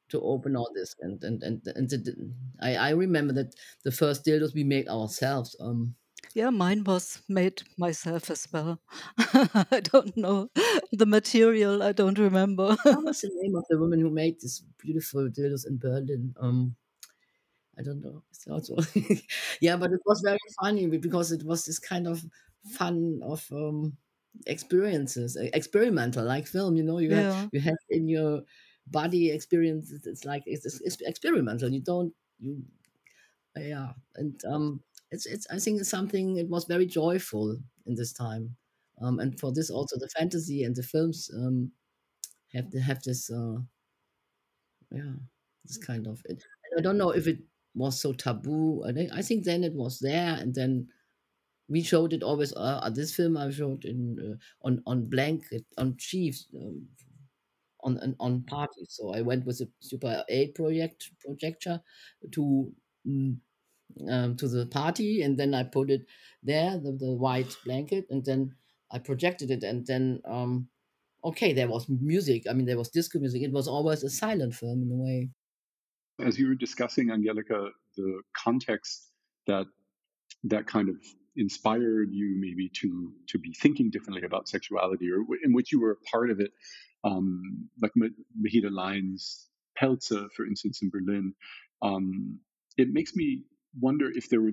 [0.09, 4.25] to open all this and and and, and the, I, I remember that the first
[4.25, 5.95] dildos we made ourselves um
[6.35, 8.81] Yeah, mine was made myself as well.
[9.19, 10.51] I don't know
[10.90, 11.83] the material.
[11.83, 12.77] I don't remember.
[12.83, 16.35] what was the name of the woman who made this beautiful dildos in Berlin?
[16.40, 16.77] Um,
[17.79, 18.23] I don't know.
[18.31, 18.77] It's also
[19.61, 22.25] yeah, but it was very funny because it was this kind of
[22.64, 23.97] fun of um,
[24.47, 26.77] experiences, experimental like film.
[26.77, 28.43] You know, you have you have in your
[28.87, 30.07] body experiences.
[30.07, 31.70] It's like it's, it's, experimental.
[31.70, 32.62] You don't you
[33.57, 36.37] yeah, and um, it's it's I think it's something.
[36.37, 38.57] It was very joyful in this time,
[39.01, 41.70] um, and for this also the fantasy and the films um
[42.53, 43.57] have to have this uh
[44.90, 45.12] yeah
[45.64, 46.42] this kind of it.
[46.77, 47.38] I don't know if it
[47.75, 48.85] was so taboo.
[48.87, 50.88] I think I think then it was there, and then
[51.68, 52.53] we showed it always.
[52.53, 56.88] Uh, uh, this film I showed in uh, on on blanket on Chiefs um,
[57.85, 58.88] on on parties.
[58.90, 61.81] So I went with a Super 8 project projector
[62.33, 62.73] to
[63.07, 63.37] mm,
[64.09, 66.03] um, to the party, and then I put it
[66.42, 68.55] there, the, the white blanket, and then
[68.90, 70.68] I projected it, and then um,
[71.25, 72.44] okay, there was music.
[72.49, 73.42] I mean, there was disco music.
[73.42, 75.31] It was always a silent film in a way.
[76.20, 79.11] As you were discussing, Angelika, the context
[79.47, 79.66] that
[80.44, 80.97] that kind of
[81.37, 85.81] inspired you maybe to to be thinking differently about sexuality, or w- in which you
[85.81, 86.53] were a part of it,
[87.05, 88.07] um, like Ma-
[88.40, 91.35] Mahide Lein's Pelze, for instance, in Berlin.
[91.83, 92.40] Um,
[92.77, 93.44] it makes me
[93.81, 94.53] wonder if there were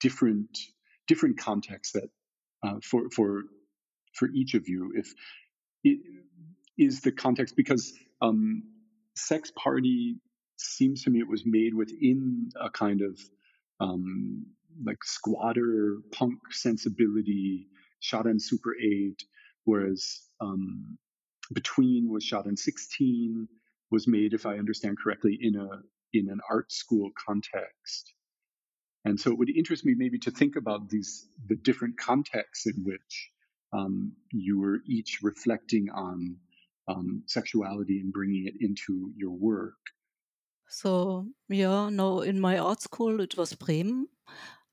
[0.00, 0.58] different
[1.08, 2.10] different contexts that
[2.62, 3.42] uh, for for
[4.14, 5.12] for each of you, if
[5.84, 6.00] it
[6.78, 8.62] is the context because um,
[9.16, 10.16] sex party
[10.56, 13.18] seems to me it was made within a kind of
[13.80, 14.46] um,
[14.84, 17.66] like squatter punk sensibility
[18.00, 19.22] shot on super 8
[19.64, 20.98] whereas um,
[21.52, 23.48] between was shot on 16
[23.90, 25.68] was made if i understand correctly in a
[26.12, 28.12] in an art school context
[29.04, 32.84] and so it would interest me maybe to think about these the different contexts in
[32.84, 33.30] which
[33.72, 36.36] um, you were each reflecting on
[36.88, 39.74] um, sexuality and bringing it into your work.
[40.68, 44.08] So, yeah, no, in my art school it was Bremen,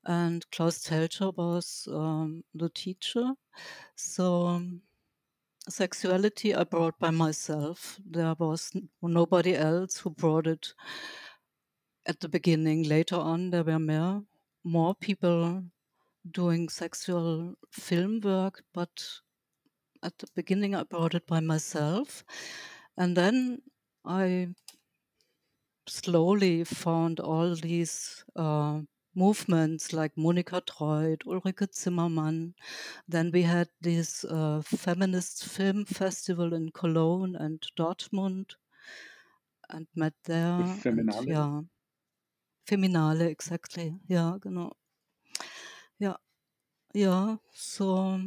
[0.04, 3.32] and Klaus Telscher was um, the teacher.
[3.96, 4.62] So,
[5.68, 7.98] sexuality I brought by myself.
[8.04, 10.74] There was nobody else who brought it
[12.06, 12.84] at the beginning.
[12.84, 14.22] Later on, there were more,
[14.64, 15.64] more people
[16.30, 19.04] doing sexual film work, but
[20.02, 22.24] at the beginning, I brought it by myself,
[22.96, 23.62] and then
[24.04, 24.48] I
[25.88, 28.80] slowly found all these uh,
[29.18, 32.54] movements like Monika Treut, Ulrike Zimmermann.
[33.08, 38.54] Then we had this uh, feminist film festival in Cologne and Dortmund
[39.70, 40.62] and met there.
[40.82, 41.18] Feminale?
[41.18, 41.60] And, yeah.
[42.64, 43.98] Feminale, exactly.
[44.08, 44.72] Ja, genau.
[45.98, 46.18] Ja,
[46.94, 48.20] ja, so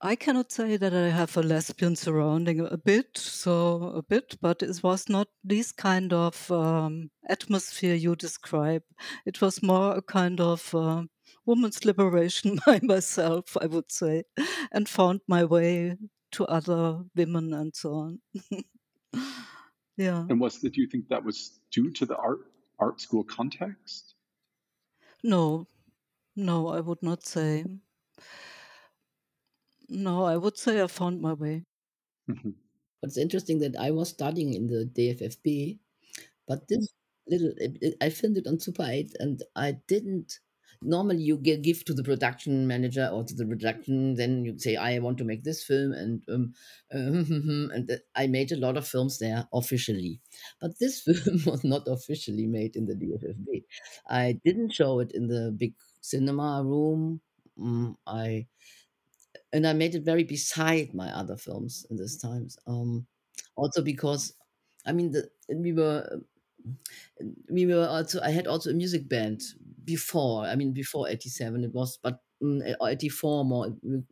[0.00, 4.62] I cannot say that I have a lesbian surrounding a bit, so a bit, but
[4.62, 8.84] it was not this kind of um, atmosphere you describe.
[9.26, 11.02] It was more a kind of uh,
[11.46, 14.22] woman's liberation by myself, I would say,
[14.70, 15.96] and found my way
[16.32, 18.20] to other women and so on.
[19.96, 20.26] yeah.
[20.28, 20.58] And was?
[20.58, 22.38] Do you think that was due to the art
[22.78, 24.14] art school context?
[25.24, 25.66] No,
[26.36, 27.64] no, I would not say.
[29.88, 31.64] No, I would say I found my way.
[32.30, 32.54] Mhm.
[33.00, 35.78] But it's interesting that I was studying in the DFFB,
[36.48, 36.88] but this
[37.28, 40.40] little it, it- I filmed it on Super 8 and I didn't
[40.82, 44.76] normally you gi- give to the production manager or to the production then you say
[44.76, 46.54] I want to make this film and um,
[46.90, 50.20] and that- I made a lot of films there officially.
[50.60, 53.64] But this film was not officially made in the DFFB.
[54.08, 57.20] I didn't show it in the big cinema room.
[57.58, 58.46] Mm, I
[59.52, 62.58] and I made it very beside my other films in this times.
[62.66, 63.06] Um,
[63.56, 64.34] also because,
[64.86, 66.20] I mean, the we were
[67.50, 69.42] we were also I had also a music band
[69.84, 70.44] before.
[70.44, 74.04] I mean, before '87 it was, but mm, '84 more mm,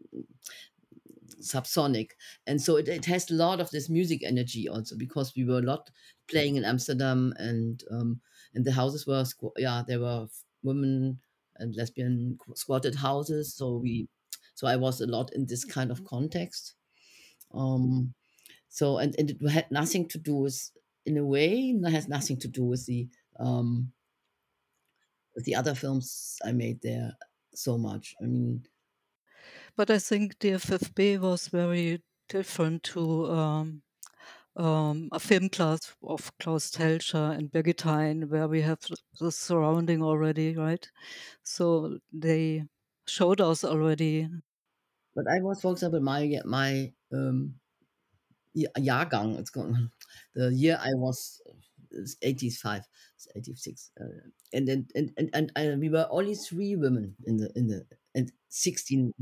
[1.40, 2.12] subsonic,
[2.46, 5.58] and so it, it has a lot of this music energy also because we were
[5.58, 5.90] a lot
[6.28, 8.20] playing in Amsterdam and um,
[8.54, 10.26] and the houses were squ- yeah there were
[10.62, 11.20] women
[11.56, 14.08] and lesbian squatted houses, so we
[14.56, 16.74] so I was a lot in this kind of context.
[17.54, 18.14] Um,
[18.68, 20.70] so and, and it had nothing to do with
[21.06, 23.08] in a way it has nothing to do with the
[23.40, 23.92] um
[25.34, 27.12] with the other films I made there
[27.54, 28.14] so much.
[28.22, 28.64] I mean
[29.76, 33.82] But I think the FFB was very different to um,
[34.56, 38.80] um, a film class of Klaus Telscher and Birgit Hein, where we have
[39.20, 40.90] the surrounding already, right?
[41.44, 42.64] So they
[43.06, 44.28] showed us already.
[45.16, 47.56] But I was for example my my um
[48.54, 49.90] Ja- Jahrgang it's gone
[50.34, 51.40] the year I was
[51.90, 52.82] is 85
[53.16, 54.04] it's 86 uh,
[54.52, 57.86] and then and, and and and we were only three women in the in the
[58.14, 59.12] and 16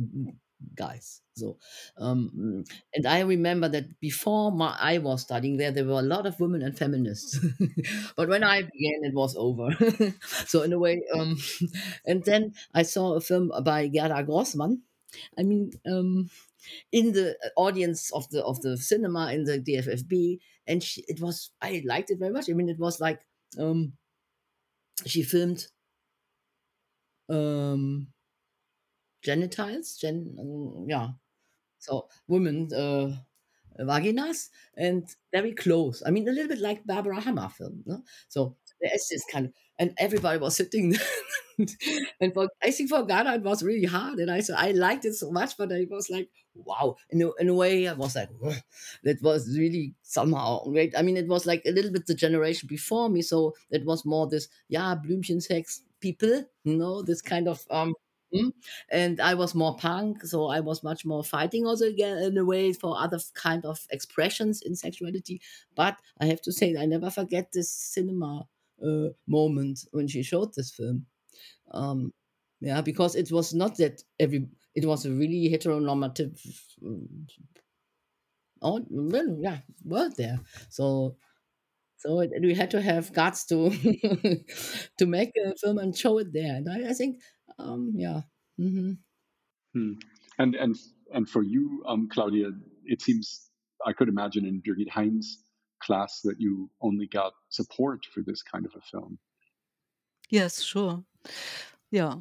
[0.77, 1.21] guys.
[1.37, 1.59] So
[1.99, 6.27] um and i remember that before my, i was studying there there were a lot
[6.27, 7.39] of women and feminists.
[8.17, 9.69] But when i began it was over.
[10.47, 11.37] So in a way um
[12.07, 14.83] and then i saw a film by gerda grossman
[15.39, 16.31] i mean um
[16.93, 21.51] in the audience of the of the cinema in the DFFB, and she, it was
[21.61, 22.49] I liked it very much.
[22.51, 23.21] I mean, it was like
[23.59, 23.95] um,
[25.07, 25.69] she filmed
[27.29, 28.09] um,
[29.23, 31.09] genitals, gen um, yeah,
[31.79, 33.17] so women uh,
[33.81, 36.03] vaginas, and very close.
[36.07, 37.83] I mean, a little bit like Barbara Hammer film.
[37.87, 38.03] No?
[38.29, 40.91] So there is this kind of, and everybody was sitting.
[41.59, 41.69] there.
[42.21, 45.05] and for I think for Ghana it was really hard, and I so I liked
[45.05, 46.97] it so much, but I was like, wow.
[47.11, 48.31] In a, in a way, I was like,
[49.05, 50.97] that was really somehow great.
[50.97, 54.05] I mean, it was like a little bit the generation before me, so it was
[54.05, 57.95] more this yeah Blümchen sex people, you know, this kind of um.
[58.35, 58.53] mm.
[58.91, 62.45] And I was more punk, so I was much more fighting also again in a
[62.45, 65.41] way for other kind of expressions in sexuality.
[65.77, 68.47] But I have to say, I never forget this cinema
[68.85, 71.07] uh, moment when she showed this film.
[71.73, 72.13] Um
[72.61, 76.39] yeah because it was not that every it was a really heteronormative
[76.85, 77.27] um,
[78.63, 80.41] oh well yeah world there.
[80.71, 81.17] So
[81.97, 83.71] so it, we had to have guts to
[84.99, 86.57] to make a film and show it there.
[86.57, 87.21] And i, I think
[87.59, 88.23] um yeah
[88.59, 88.93] hmm
[89.75, 89.93] Hmm.
[90.39, 90.77] And and
[91.13, 92.51] and for you, um, Claudia,
[92.87, 93.51] it seems
[93.87, 95.39] I could imagine in Birgit Hein's
[95.85, 99.19] class that you only got support for this kind of a film.
[100.31, 101.05] Yes, sure.
[101.91, 102.17] Yeah,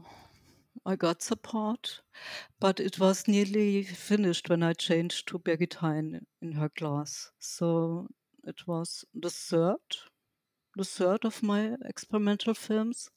[0.86, 2.02] I got support,
[2.60, 7.32] but it was nearly finished when I changed to Birgit Hein in her class.
[7.40, 8.08] So
[8.44, 9.80] it was the third,
[10.76, 13.10] the third of my experimental films.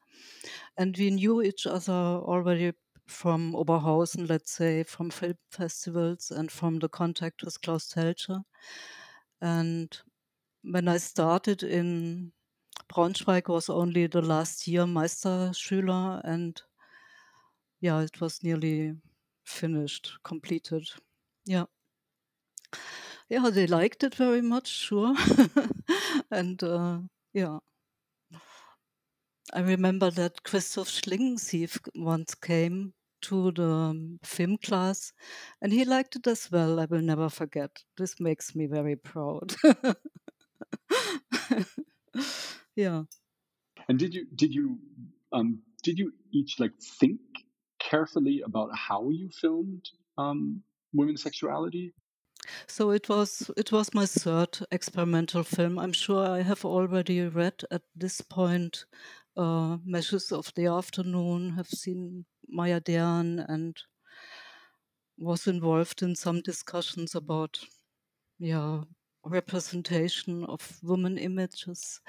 [0.79, 2.73] And we knew each other already
[3.07, 8.43] from Oberhausen, let's say, from film festivals and from the contact with Klaus Telscher.
[9.41, 9.97] And
[10.71, 12.33] when I started in
[12.89, 16.61] Braunschweig was only the last year Meisterschüler and
[17.81, 18.95] yeah, it was nearly
[19.45, 20.89] finished, completed.
[21.45, 21.67] Yeah.
[23.29, 25.15] Yeah, they liked it very much, sure.
[26.31, 27.01] and uh,
[27.33, 27.59] yeah.
[29.53, 35.13] I remember that Christoph Schlingensief once came to the um, film class
[35.61, 36.81] and he liked it as well.
[36.81, 37.71] I will never forget.
[37.97, 39.55] This makes me very proud.
[42.77, 43.03] yeah.
[43.89, 44.79] And did you did you
[45.33, 47.21] um, did you each like think
[47.79, 49.89] carefully about how you filmed
[50.19, 51.95] um, women's sexuality?
[52.67, 55.79] So it was it was my third experimental film.
[55.79, 58.85] I'm sure I have already read at this point
[59.37, 63.77] uh, Meshes of the Afternoon, have seen Maya Deren, and
[65.19, 67.59] was involved in some discussions about
[68.39, 68.83] yeah
[69.27, 72.01] representation of women images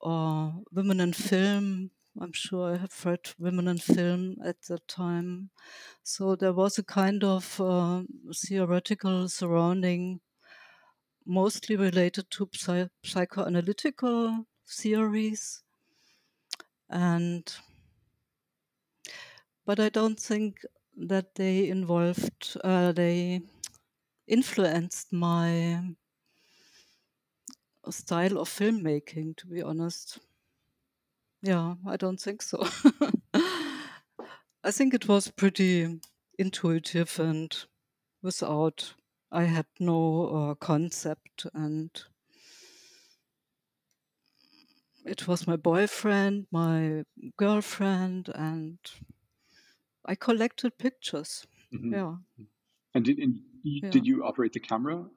[0.00, 1.90] or women in film.
[2.20, 5.50] I'm sure i have read women in film at that time.
[6.02, 10.20] So there was a kind of uh, theoretical surrounding
[11.26, 15.62] mostly related to psy- psychoanalytical theories.
[16.90, 17.50] And
[19.64, 20.64] but i don't think
[20.96, 23.40] that they involved uh, they
[24.28, 25.82] influenced my
[27.92, 30.18] style of filmmaking to be honest
[31.42, 32.58] yeah i don't think so
[34.64, 36.00] i think it was pretty
[36.38, 37.66] intuitive and
[38.22, 38.94] without
[39.32, 42.04] i had no uh, concept and
[45.04, 47.04] it was my boyfriend my
[47.36, 48.78] girlfriend and
[50.04, 52.00] i collected pictures Mhm.
[52.00, 52.16] yeah
[52.94, 53.90] And did and you, Yeah.
[53.90, 55.10] did you operate the camera?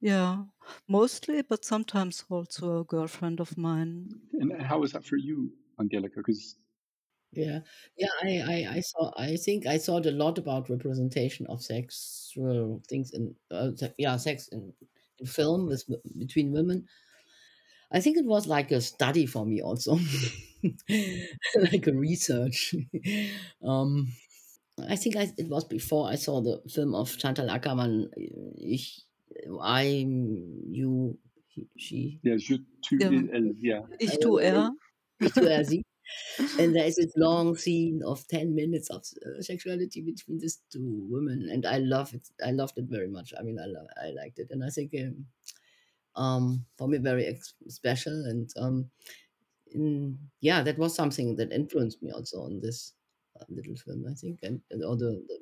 [0.00, 0.44] Yeah
[0.88, 4.08] mostly but sometimes also a girlfriend of mine
[4.40, 6.16] And how was that for you, Angelika?
[6.20, 6.56] Because
[7.32, 7.60] Yeah,
[7.98, 8.14] yeah.
[8.22, 9.12] I, I, I saw.
[9.18, 14.48] I think I thought a lot about representation of sexual things in, uh, yeah, sex
[14.48, 14.72] in,
[15.20, 15.84] in film with
[16.18, 16.86] between women.
[17.92, 19.98] I think it was like a study for me also,
[21.72, 22.74] like a research.
[23.64, 24.08] um,
[24.88, 28.08] I think I, it was before I saw the film of Chantal Akerman.
[28.58, 29.02] Ich,
[29.62, 29.82] I,
[30.70, 31.18] you,
[31.48, 32.20] he, she.
[32.22, 33.10] yeah, je, tu, Yeah.
[33.10, 33.82] il, elle, yeah.
[33.98, 34.70] ich I tu don't know.
[34.70, 34.70] er
[35.20, 35.84] Ich tu er sie.
[36.58, 41.06] and there is this long scene of 10 minutes of uh, sexuality between these two
[41.10, 44.10] women and i love it i loved it very much i mean i love i
[44.10, 45.26] liked it and i think um,
[46.16, 48.90] um for me very ex- special and um
[49.72, 52.94] in, yeah that was something that influenced me also on this
[53.38, 55.38] uh, little film i think and, and or the, the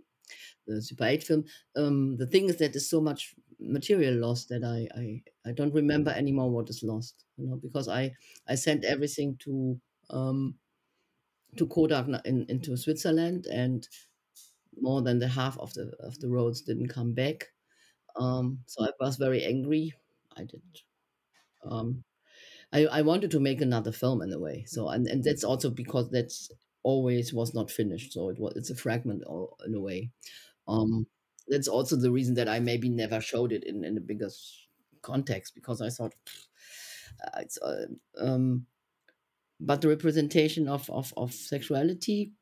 [0.66, 1.44] the super 8 film
[1.76, 5.74] um the thing is that there's so much material loss that i i i don't
[5.74, 8.12] remember anymore what is lost you know because i
[8.48, 9.80] i sent everything to
[10.10, 10.54] um
[11.56, 13.88] to Kodak in, into Switzerland, and
[14.80, 17.48] more than the half of the of the roads didn't come back.
[18.16, 19.94] Um, so I was very angry.
[20.36, 20.62] I did.
[21.64, 22.04] Um,
[22.72, 24.64] I, I wanted to make another film in a way.
[24.66, 26.50] So and, and that's also because that's
[26.82, 28.12] always was not finished.
[28.12, 29.22] So it was it's a fragment
[29.66, 30.10] in a way.
[30.68, 31.06] Um,
[31.48, 34.30] that's also the reason that I maybe never showed it in, in a bigger
[35.02, 36.14] context because I thought
[37.24, 37.86] uh, it's uh,
[38.18, 38.66] um,
[39.60, 42.34] but the representation of of, of sexuality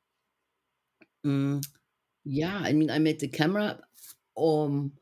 [1.24, 1.64] Mm,
[2.24, 3.80] yeah, I mean, I made the camera,
[4.36, 4.92] um,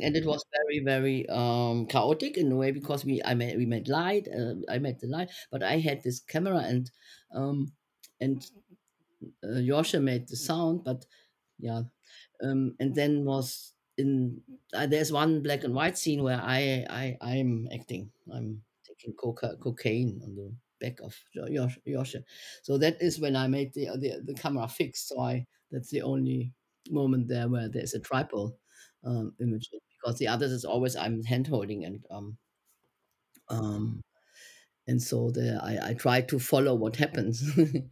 [0.00, 3.66] and it was very, very um, chaotic in a way because we I made we
[3.66, 6.90] made light, uh, I made the light, but I had this camera and
[7.34, 7.72] um,
[8.20, 8.44] and
[9.44, 11.06] uh, Josh made the sound, but
[11.58, 11.82] yeah,
[12.42, 14.40] um, and then was in
[14.74, 19.56] uh, there's one black and white scene where I I I'm acting, I'm taking coca-
[19.60, 22.16] cocaine on the back of Josh.
[22.62, 25.08] So that is when I made the, the the camera fixed.
[25.08, 26.52] So I that's the only
[26.90, 28.52] moment there where there's a tripod
[29.04, 32.38] um, image because the others is always I'm hand holding and um
[33.48, 34.00] um
[34.88, 37.42] and so the I, I try to follow what happens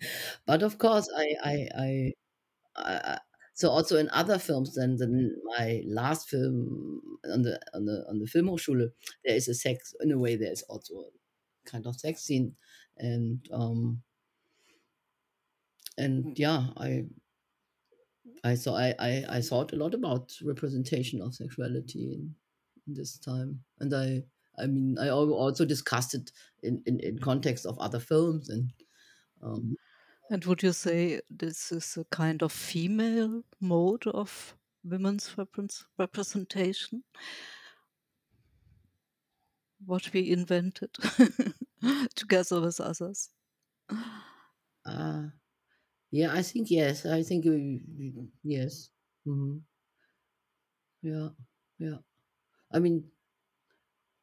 [0.47, 2.15] but of course I I I,
[2.77, 3.19] I
[3.61, 8.19] so also in other films than than my last film on the on the on
[8.19, 8.89] the Filmhochschule
[9.23, 12.55] there is a sex in a way there is also a kind of sex scene.
[12.97, 14.03] And um
[15.99, 17.05] and yeah I
[18.43, 22.35] I saw I, I I thought a lot about representation of sexuality in,
[22.87, 24.25] in this time, and I
[24.59, 26.33] I mean I also discussed it
[26.63, 28.73] in in, in context of other films and
[29.43, 29.77] um,
[30.31, 37.05] And would you say this is a kind of female mode of women's repres- representation?
[39.85, 40.95] What we invented
[42.15, 43.31] together with others?
[44.85, 45.29] uh,
[46.13, 47.07] Yeah, I think yes.
[47.07, 47.47] I think
[48.45, 48.91] yes.
[49.25, 49.59] hmm
[51.03, 51.31] Yeah,
[51.79, 51.99] yeah.
[52.73, 53.13] I mean,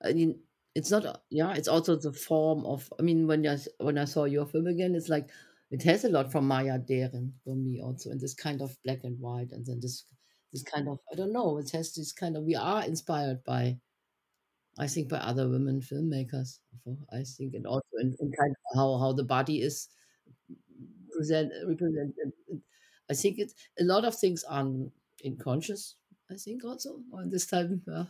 [0.03, 0.43] I mean,
[0.76, 1.24] it's not.
[1.30, 2.91] Yeah, it's also the form of.
[2.99, 5.30] I mean, when I when I saw your film again, it's like
[5.72, 9.03] it has a lot from Maya Deren for me also, and this kind of black
[9.03, 10.05] and white, and then this
[10.53, 11.57] this kind of I don't know.
[11.57, 12.43] It has this kind of.
[12.43, 13.78] We are inspired by
[14.80, 16.59] I think by other women filmmakers.
[17.11, 19.89] I think, and also in, in kind of how how the body is
[21.11, 22.32] present represented.
[23.09, 24.65] I think it a lot of things are
[25.26, 25.95] unconscious.
[26.32, 27.82] I think also on this time.
[27.88, 28.05] Yeah.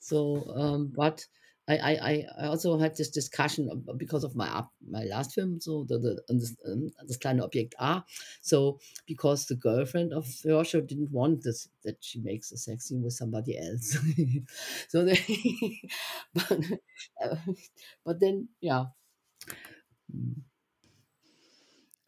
[0.00, 1.26] So, um, but
[1.68, 5.98] I, I, I also had this discussion because of my my last film, so the,
[5.98, 8.04] the this, um, das kleine Objekt A.
[8.40, 13.02] So because the girlfriend of Joshua didn't want this that she makes a sex scene
[13.02, 13.98] with somebody else.
[14.88, 15.18] so they,
[16.34, 16.60] but,
[17.22, 17.36] uh,
[18.04, 18.86] but then yeah.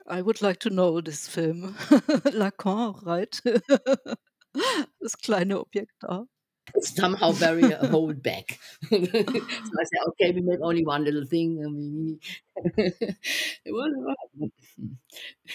[0.09, 1.75] I would like to know this film.
[2.35, 3.41] Lacan, right?
[5.01, 6.27] das kleine Objekt A.
[6.81, 8.59] somehow very uh, hold back.
[8.91, 11.57] so I said, okay, we made only one little thing.
[11.63, 12.21] Mean,
[12.77, 13.17] it
[13.67, 14.51] was,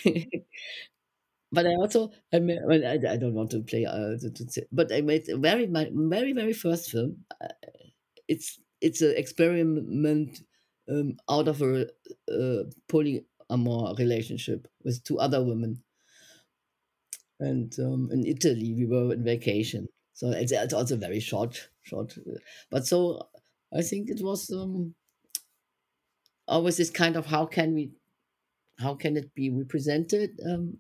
[1.51, 4.91] but I also I, well, I, I don't want to play uh, to, to, but
[4.91, 7.23] I made very my very very first film.
[7.41, 7.47] Uh,
[8.27, 10.41] it's it's an experiment
[10.89, 11.87] um, out of a,
[12.29, 15.83] a polyamor relationship with two other women,
[17.39, 19.87] and um, in Italy we were on vacation.
[20.17, 22.17] So it's, it's also very short, short.
[22.17, 22.39] uh,
[22.71, 23.29] But so
[23.73, 24.95] I think it was um,
[26.47, 27.91] always this kind of how can we,
[28.79, 30.39] how can it be represented?
[30.43, 30.77] Um,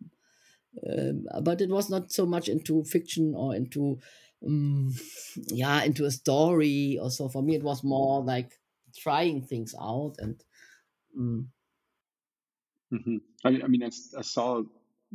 [0.89, 3.99] um, but it was not so much into fiction or into
[4.45, 4.93] um,
[5.49, 8.51] yeah into a story or so for me it was more like
[8.97, 10.43] trying things out and
[11.19, 11.45] mm,
[12.91, 13.89] hmm I, I mean, I
[14.21, 14.63] saw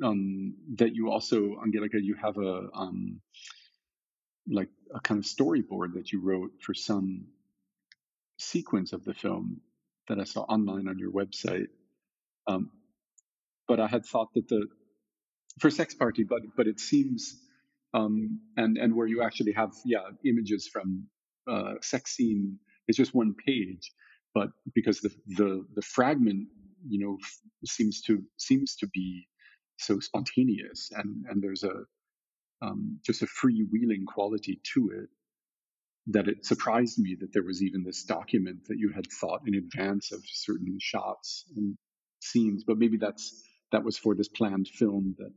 [0.02, 3.20] um, that you also, Angelika, you have a um,
[4.48, 7.26] like a kind of storyboard that you wrote for some
[8.38, 9.60] sequence of the film
[10.08, 11.68] that I saw online on your website.
[12.46, 12.70] Um,
[13.68, 14.66] but I had thought that the
[15.60, 17.40] for sex party, but but it seems
[17.94, 21.06] um, and and where you actually have yeah images from
[21.50, 22.58] uh, sex scene.
[22.88, 23.92] It's just one page,
[24.34, 26.48] but because the the the fragment
[26.88, 29.28] you know f- seems to seems to be
[29.78, 31.84] so spontaneous and and there's a
[32.62, 35.08] um, just a freewheeling quality to it
[36.06, 39.54] that it surprised me that there was even this document that you had thought in
[39.54, 41.76] advance of certain shots and
[42.20, 45.32] scenes but maybe that's that was for this planned film that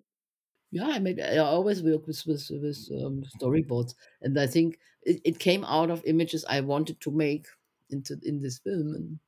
[0.71, 5.21] yeah i mean i always work with with, with um, storyboards and i think it,
[5.23, 7.45] it came out of images i wanted to make
[7.89, 9.19] into in this film and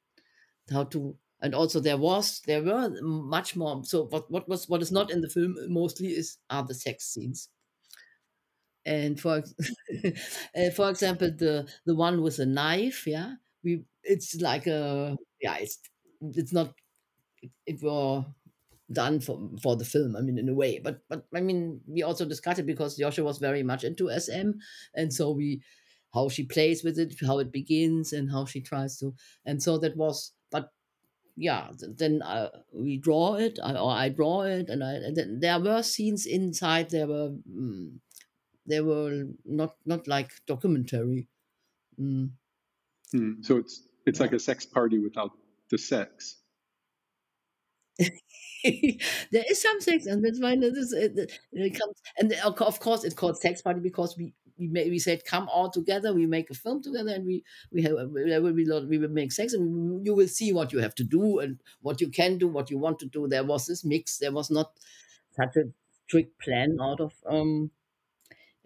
[0.71, 4.81] how to and also there was there were much more so what, what was what
[4.81, 7.49] is not in the film mostly is are the sex scenes
[8.87, 9.43] and for
[10.55, 13.33] uh, for example the the one with the knife yeah
[13.63, 15.79] we it's like a yeah it's
[16.21, 16.73] it's not
[17.65, 18.25] it were
[18.91, 22.03] done for for the film i mean in a way but but i mean we
[22.03, 24.51] also discussed it because joshua was very much into sm
[24.95, 25.61] and so we
[26.13, 29.13] how she plays with it how it begins and how she tries to
[29.45, 30.71] and so that was but
[31.35, 35.39] yeah then uh, we draw it I, or i draw it and i and then
[35.39, 37.99] there were scenes inside there were mm,
[38.67, 41.29] they were not not like documentary
[41.99, 42.29] mm,
[43.11, 43.41] Hmm.
[43.41, 45.31] so it's it's yeah like a sex party without
[45.69, 46.37] the sex
[48.63, 51.95] there is some sex, and that's why this is, it, it comes.
[52.17, 56.13] And of course, it's called sex party because we we we said come all together,
[56.13, 58.97] we make a film together, and we we have there will be a lot, we
[58.97, 62.09] will make sex, and you will see what you have to do and what you
[62.09, 63.27] can do, what you want to do.
[63.27, 64.17] There was this mix.
[64.17, 64.71] There was not
[65.35, 65.63] such a
[66.07, 67.71] strict plan out of um,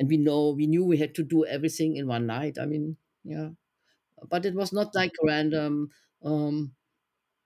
[0.01, 2.57] and we know we knew we had to do everything in one night.
[2.59, 3.51] I mean, yeah,
[4.29, 5.91] but it was not like random.
[6.23, 6.73] Um,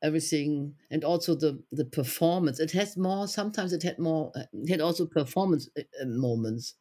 [0.04, 4.82] everything and also the the performance it has more sometimes it had more it had
[4.82, 6.76] also performance uh, uh, moments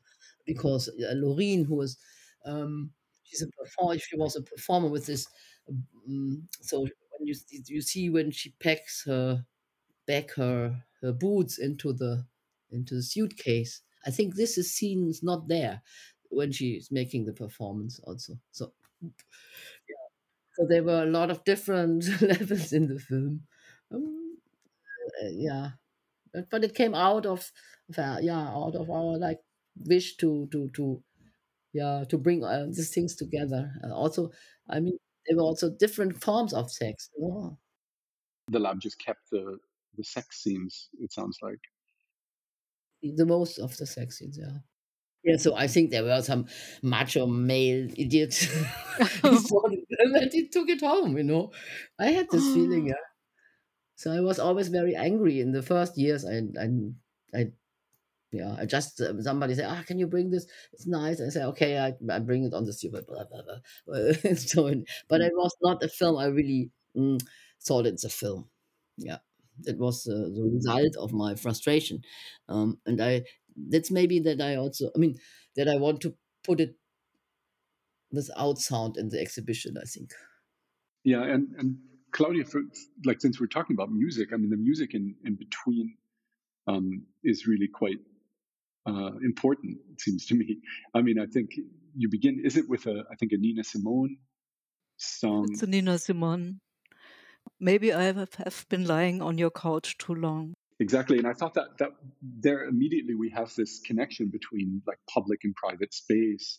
[0.45, 1.97] because uh, Loreen who was
[2.45, 2.91] um
[3.23, 5.27] she's a performer she was a performer with this
[6.09, 7.35] um, so when you
[7.69, 9.45] you see when she packs her
[10.07, 12.27] back her her boots into the
[12.71, 15.83] into the suitcase i think this is seen is not there
[16.35, 18.35] when she's making the performance also.
[18.51, 18.73] So
[20.55, 23.43] so there were a lot of different levels in the film.
[23.93, 24.39] Um,
[25.23, 25.71] uh, yeah.
[26.51, 27.53] But, it came out of,
[27.89, 29.39] of our, yeah out of our like
[29.87, 31.03] wish to to to
[31.73, 33.71] yeah to bring uh, these things together.
[33.85, 34.31] Uh, also
[34.69, 34.97] i mean
[35.27, 37.11] there were also different forms of sex
[38.49, 39.59] the lab just kept the
[39.97, 41.61] the sex scenes it sounds like
[43.13, 44.59] the most of the sex scenes, yeah.
[45.25, 46.47] Yeah, so I think there were some
[46.83, 51.51] macho male idiots he saw the film and he took it home, you know.
[51.99, 52.95] I had this feeling, yeah.
[53.97, 56.25] So I was always very angry in the first years.
[56.25, 56.69] I, I,
[57.35, 57.53] I
[58.33, 60.47] yeah, I just uh, somebody said, "Ah, can you bring this?
[60.73, 64.35] It's nice." I say, "Okay, I, I bring it on the super." Blah blah blah.
[64.35, 64.75] so,
[65.09, 66.19] but it was not a film.
[66.19, 67.21] I really mm,
[67.63, 68.51] thought it's a film.
[68.97, 69.19] Yeah,
[69.65, 72.03] it was uh, the result of my frustration,
[72.49, 73.23] um, and I.
[73.57, 74.91] That's maybe that I also.
[74.97, 75.15] I mean,
[75.55, 76.75] that I want to put it
[78.11, 79.77] without sound in the exhibition.
[79.81, 80.11] I think.
[81.05, 81.77] Yeah, and and
[82.11, 82.63] Claudia, for,
[83.05, 85.95] like since we're talking about music, I mean, the music in in between
[86.67, 87.99] um, is really quite
[88.87, 90.59] uh, important, it seems to me.
[90.95, 91.51] I mean, I think
[91.97, 94.19] you begin, is it with a, I think a Nina Simone
[94.97, 95.49] song?
[95.51, 96.61] It's a Nina Simone.
[97.61, 100.55] Maybe I have, been lying on your couch too long.
[100.81, 101.19] Exactly.
[101.19, 101.91] And I thought that, that
[102.23, 106.59] there immediately we have this connection between like public and private space.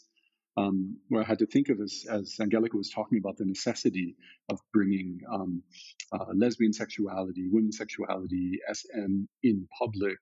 [0.58, 4.16] Um, where I had to think of as, as Angelika was talking about the necessity
[4.50, 5.62] of bringing um,
[6.14, 10.18] uh, lesbian sexuality, women's sexuality, SM in public,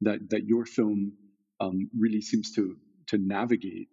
[0.00, 1.12] that that your film
[1.60, 2.76] um, really seems to
[3.08, 3.88] to navigate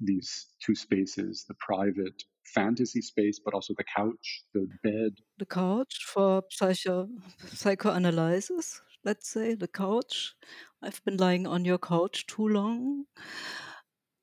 [0.00, 6.04] these two spaces the private fantasy space but also the couch the bed the couch
[6.06, 7.08] for psycho
[7.46, 10.34] psychoanalysis let's say the couch
[10.82, 13.04] i've been lying on your couch too long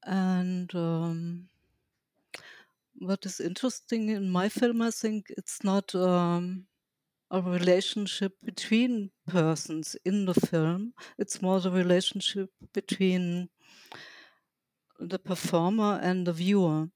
[0.04, 1.48] and um,
[3.00, 6.66] what is interesting in my film i think it's not um,
[7.32, 10.94] a relationship between persons in the film.
[11.18, 13.50] It's more the relationship between
[15.00, 16.90] the performer and the viewer.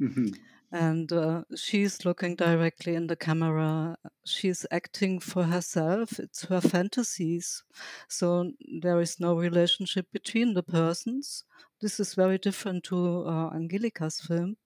[0.00, 0.28] Mm-hmm.
[0.72, 3.96] And uh, she's looking directly in the camera.
[4.24, 6.18] She's acting for herself.
[6.18, 7.62] It's her fantasies.
[8.08, 11.44] So there is no relationship between the persons.
[11.80, 14.56] This is very different to uh, Angelika's film.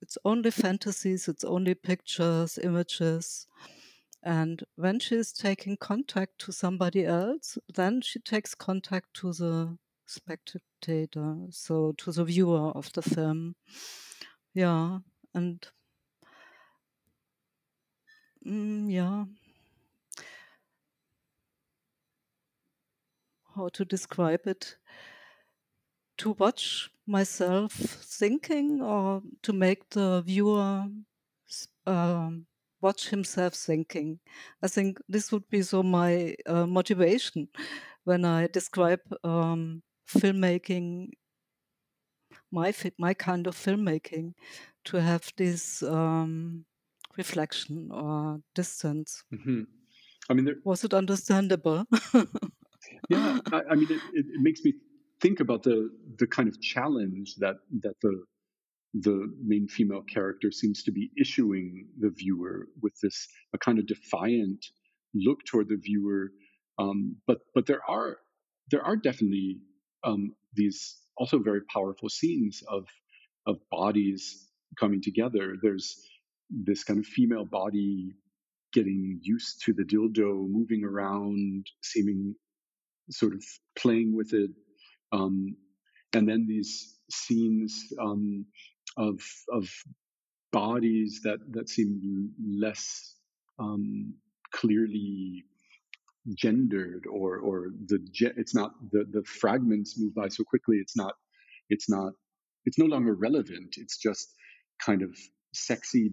[0.00, 3.46] It's only fantasies, it's only pictures, images.
[4.24, 9.78] And when she is taking contact to somebody else, then she takes contact to the
[10.06, 13.54] spectator, so to the viewer of the film.
[14.54, 15.00] Yeah,
[15.34, 15.66] and
[18.44, 19.24] mm, yeah.
[23.54, 24.78] How to describe it?
[26.18, 30.86] To watch myself thinking or to make the viewer
[31.86, 32.46] um,
[32.80, 34.20] watch himself thinking.
[34.62, 37.48] I think this would be so my uh, motivation
[38.04, 41.10] when I describe um, filmmaking,
[42.52, 44.34] my my kind of filmmaking,
[44.84, 46.64] to have this um,
[47.16, 49.24] reflection or distance.
[49.32, 49.62] Mm-hmm.
[50.30, 51.84] I mean, there, was it understandable?
[53.08, 54.74] yeah, I, I mean, it, it, it makes me
[55.20, 58.24] think about the the kind of challenge that that the
[58.94, 63.86] the main female character seems to be issuing the viewer with this a kind of
[63.86, 64.66] defiant
[65.14, 66.32] look toward the viewer.
[66.78, 68.18] Um, but but there are
[68.70, 69.60] there are definitely
[70.04, 72.86] um, these also very powerful scenes of
[73.46, 74.48] of bodies
[74.78, 75.56] coming together.
[75.62, 75.96] There's
[76.50, 78.12] this kind of female body
[78.72, 82.34] getting used to the dildo, moving around, seeming
[83.10, 83.44] sort of
[83.76, 84.50] playing with it,
[85.12, 85.56] um,
[86.14, 88.46] and then these scenes um,
[88.96, 89.20] of
[89.52, 89.68] of
[90.52, 93.16] bodies that that seem less
[93.58, 94.14] um,
[94.52, 95.44] clearly
[96.34, 97.98] gendered or or the
[98.36, 101.14] it's not the the fragments move by so quickly it's not
[101.68, 102.12] it's not
[102.64, 103.74] it's no longer relevant.
[103.76, 104.34] It's just
[104.84, 105.16] kind of
[105.52, 106.12] sexy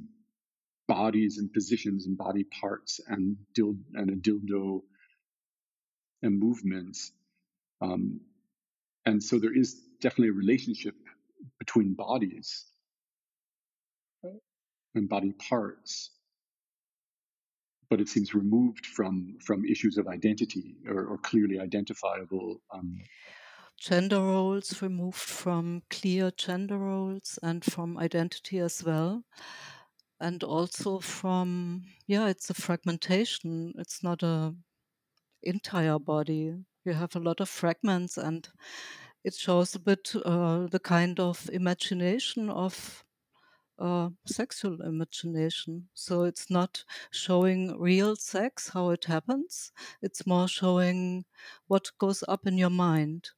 [0.88, 4.82] bodies and positions and body parts and dil- and a dildo
[6.22, 7.12] and movements.
[7.82, 8.22] Um,
[9.06, 10.96] and so there is definitely a relationship
[11.60, 12.66] between bodies
[14.96, 16.12] and body parts
[17.90, 23.00] but it seems removed from from issues of identity or, or clearly identifiable um,
[23.80, 29.24] gender roles removed from clear gender roles and from identity as well.
[30.20, 33.74] And also from yeah it's a fragmentation.
[33.78, 34.54] It's not a
[35.44, 36.56] entire body.
[36.86, 38.48] You have a lot of fragments and
[39.24, 43.04] it shows a bit uh, the kind of imagination of
[43.80, 45.88] uh, sexual imagination.
[45.94, 49.72] So it's not showing real sex, how it happens.
[50.02, 51.26] It's more showing
[51.68, 53.30] what goes up in your mind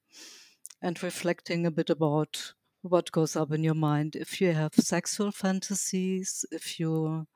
[0.82, 4.16] and reflecting a bit about what goes up in your mind.
[4.16, 7.28] If you have sexual fantasies, if you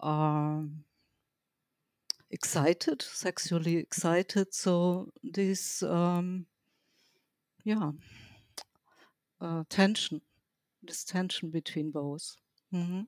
[0.00, 0.64] are
[2.30, 4.54] excited, sexually excited.
[4.54, 6.46] So this, um,
[7.64, 7.92] yeah,
[9.40, 10.22] uh, tension,
[10.84, 12.36] this tension between both.
[12.70, 13.02] hmm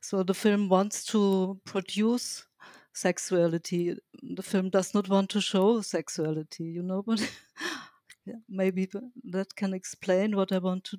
[0.00, 2.46] So the film wants to produce
[2.92, 3.96] sexuality.
[4.22, 7.20] The film does not want to show sexuality, you know, but
[8.48, 8.88] maybe
[9.24, 10.98] that can explain what I want to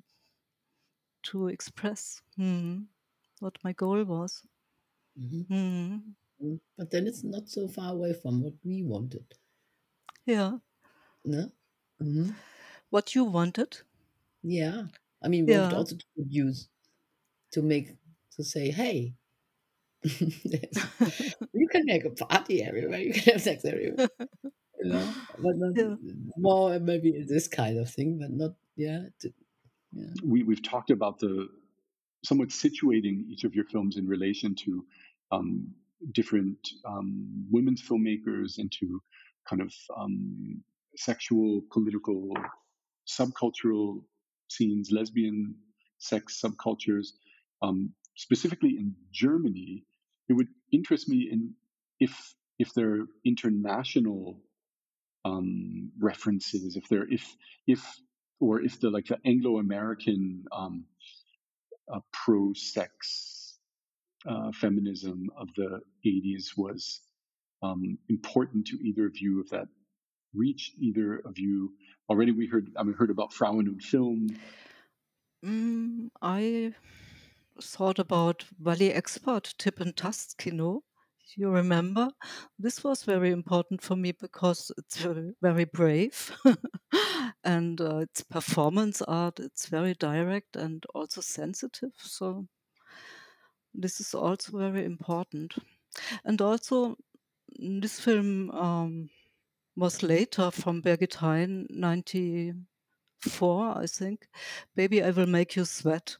[1.22, 2.20] to express.
[2.36, 2.82] Hmm.
[3.40, 4.46] What my goal was.
[5.16, 6.14] hmm Hmm.
[6.42, 9.38] Mm, But then it's not so far away from what we wanted.
[10.24, 10.58] Yeah.
[11.24, 11.50] No?
[11.98, 12.30] hmm
[12.90, 13.78] What you wanted.
[14.42, 14.88] Yeah.
[15.22, 15.76] I mean, we wanted Yeah.
[15.78, 16.68] also to produce,
[17.52, 17.96] to make,
[18.36, 19.14] to say, hey,
[20.02, 24.08] you can make a party everywhere, you can have sex everywhere.
[24.82, 26.12] You know, but not Yeah.
[26.38, 29.02] more maybe this kind of thing, but not, yeah.
[29.20, 29.32] to-
[29.92, 30.06] yeah.
[30.24, 31.48] we, we've talked about the
[32.24, 34.84] somewhat situating each of your films in relation to
[35.32, 35.74] um,
[36.12, 39.02] different um, women's filmmakers and to
[39.48, 40.62] kind of um,
[40.96, 42.30] sexual, political,
[43.08, 44.02] subcultural
[44.50, 45.54] scenes, lesbian
[45.98, 47.08] sex subcultures.
[47.62, 49.84] Um, specifically in Germany,
[50.28, 51.54] it would interest me in
[51.98, 54.40] if if there are international
[55.24, 57.36] um, references, if there if
[57.66, 57.84] if
[58.40, 60.84] or if the like the Anglo-American um,
[61.92, 63.58] uh, pro-sex
[64.28, 67.00] uh, feminism of the 80s was
[67.62, 69.68] um, important to either view of you, if that
[70.34, 71.72] reached either of you
[72.08, 72.32] already.
[72.32, 74.28] We heard I mean heard about Frauen und Film.
[75.44, 76.74] Mm, I
[77.62, 80.82] thought about Valie Export, Tapp und Tast Kino.
[81.36, 82.10] You remember?
[82.58, 86.32] This was very important for me because it's very, very brave
[87.44, 89.38] and uh, it's performance art.
[89.38, 91.92] It's very direct and also sensitive.
[91.98, 92.46] So,
[93.72, 95.54] this is also very important.
[96.24, 96.96] And also,
[97.56, 99.10] this film um,
[99.80, 104.28] was later from Birgit Hein, 94, I think.
[104.76, 106.18] Baby, I Will Make You Sweat.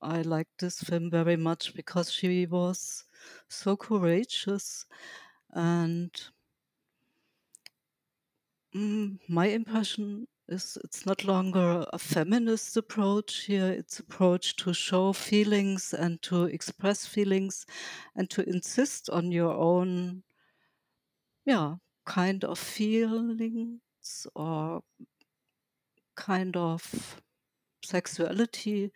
[0.00, 3.04] I like this film very much because she was
[3.48, 4.86] so courageous
[5.52, 6.10] and
[8.74, 15.12] mm, my impression is it's not longer a feminist approach here it's approach to show
[15.12, 17.64] feelings and to express feelings
[18.16, 20.24] and to insist on your own
[21.44, 24.82] yeah kind of feelings or
[26.16, 27.20] kind of
[27.84, 28.92] sexuality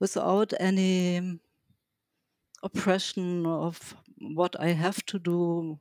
[0.00, 1.40] without any
[2.64, 5.78] oppression of what I have to do,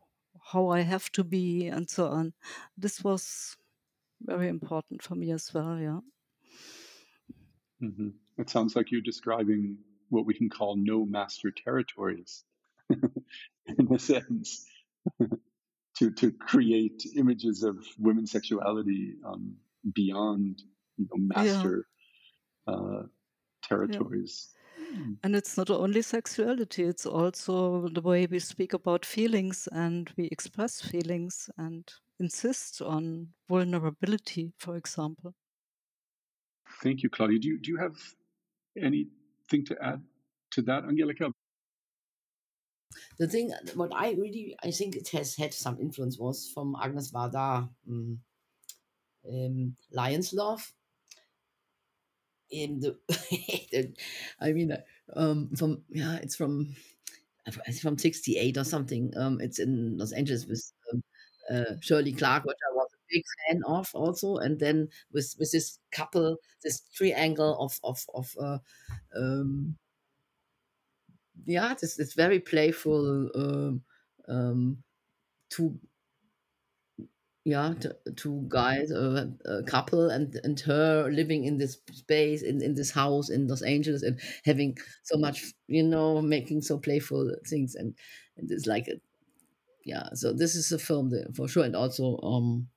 [0.51, 2.33] how I have to be, and so on.
[2.77, 3.57] This was
[4.21, 5.79] very important for me as well.
[5.79, 6.01] Yeah.
[7.79, 9.77] hmm It sounds like you're describing
[10.09, 12.45] what we can call no master territories,
[12.89, 14.65] in a sense,
[15.97, 19.55] to to create images of women's sexuality um,
[19.93, 20.61] beyond
[20.97, 21.43] you know, Yeah.
[21.43, 21.87] master
[22.67, 23.03] uh,
[23.61, 24.49] territories.
[25.23, 30.25] And it's not only sexuality, it's also the way we speak about feelings and we
[30.25, 31.89] express feelings and
[32.19, 35.33] insist on vulnerability, for example.
[36.81, 37.39] Thank you, Claudia.
[37.39, 37.95] Do you, do you have
[38.77, 40.01] anything to add
[40.51, 41.31] to that, Angelika?
[43.17, 47.11] The thing, what I really, I think it has had some influence was from Agnes
[47.11, 48.19] Varda, um,
[49.27, 50.73] um, Lion's Love.
[52.51, 52.97] In the,
[53.71, 53.95] the-
[54.39, 54.81] I mean, uh,
[55.15, 56.75] um, from yeah, it's from
[57.67, 59.13] it's from '68 or something.
[59.17, 61.03] Um, it's in Los Angeles with um,
[61.51, 65.51] uh, Shirley Clarke, which I was a big fan of also, and then with with
[65.51, 68.59] this couple, this triangle of of of uh,
[69.17, 69.77] um,
[71.45, 73.81] yeah, this this very playful um,
[74.27, 74.77] um,
[75.49, 75.79] two
[77.45, 82.61] yeah t- two guys uh, a couple and and her living in this space in,
[82.61, 87.35] in this house in los angeles and having so much you know making so playful
[87.45, 87.95] things and
[88.37, 88.93] and it's like a,
[89.85, 92.67] yeah so this is a film that, for sure and also um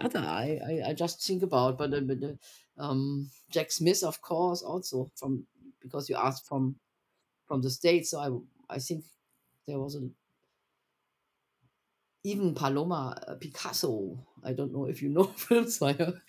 [0.00, 4.20] other I, I i just think about but, uh, but uh, um jack smith of
[4.20, 5.46] course also from
[5.80, 6.74] because you asked from
[7.48, 9.04] from the states so i i think
[9.66, 10.08] there was a
[12.24, 14.18] even Paloma uh, Picasso.
[14.44, 16.20] I don't know if you know films by her.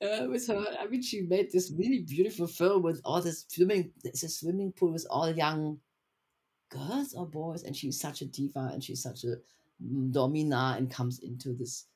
[0.00, 3.92] Uh, with her, I mean, she made this really beautiful film with all this swimming.
[4.04, 5.78] A swimming pool with all young
[6.70, 9.36] girls or boys, and she's such a diva and she's such a
[10.10, 11.86] domina and comes into this.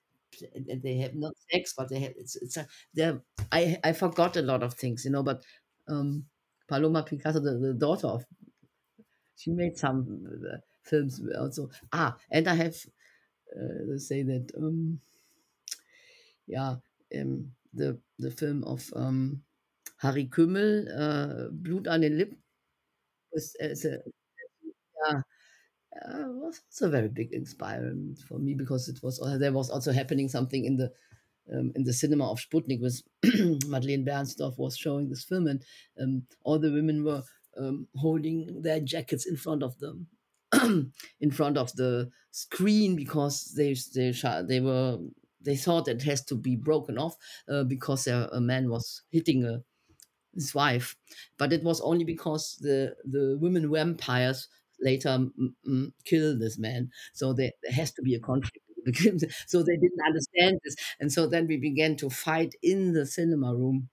[0.54, 2.12] And they have not sex, but they have.
[2.16, 2.66] It's it's a.
[2.94, 5.24] They're, I I forgot a lot of things, you know.
[5.24, 5.42] But
[5.88, 6.24] um,
[6.68, 8.24] Paloma Picasso, the, the daughter of
[9.40, 11.70] she made some uh, films also.
[11.92, 12.76] Ah, and I have
[13.56, 15.00] uh, to say that um,
[16.46, 16.76] yeah,
[17.18, 19.42] um, the the film of um,
[19.98, 22.38] Harry Kümel, uh, Blut an den Lippen,
[23.32, 23.98] was as a
[25.08, 25.22] yeah,
[26.04, 29.70] uh, was also a very big inspiration for me because it was uh, there was
[29.70, 30.92] also happening something in the
[31.52, 33.02] um, in the cinema of Sputnik with
[33.66, 35.64] Madeleine Bernstorff was showing this film and
[36.00, 37.22] um, all the women were
[37.58, 40.06] um, holding their jackets in front of them
[41.20, 44.12] in front of the screen because they they
[44.46, 44.98] they were
[45.42, 47.16] they thought it has to be broken off
[47.48, 49.62] uh, because a, a, man was hitting a,
[50.34, 50.96] his wife,
[51.38, 54.48] but it was only because the the women vampires
[54.80, 56.90] later mm, mm, kill this man.
[57.14, 58.58] So there, there has to be a conflict.
[59.46, 63.54] so they didn't understand this, and so then we began to fight in the cinema
[63.54, 63.90] room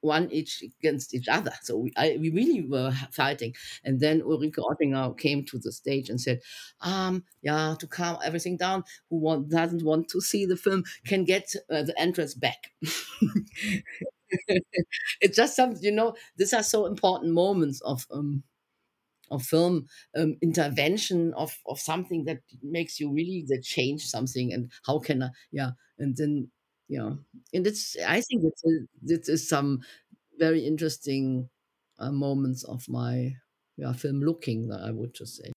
[0.00, 1.52] one each against each other.
[1.62, 3.54] So we, I, we really were fighting.
[3.84, 6.40] And then Ulrike Ottinger came to the stage and said,
[6.80, 11.24] um, yeah, to calm everything down, who want, doesn't want to see the film can
[11.24, 12.72] get uh, the entrance back.
[15.20, 18.42] it's just something, you know, these are so important moments of, um,
[19.30, 19.86] of film
[20.16, 25.22] um, intervention of, of something that makes you really that change something and how can
[25.22, 26.50] I, yeah, and then
[26.88, 27.10] yeah
[27.52, 28.70] and it's i think it's a,
[29.02, 29.80] this is some
[30.38, 31.48] very interesting
[31.98, 33.34] uh, moments of my
[33.76, 35.52] yeah, film looking that i would just say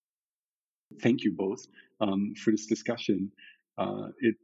[1.02, 1.68] thank you both
[2.02, 3.32] um, for this discussion
[3.78, 4.36] uh, it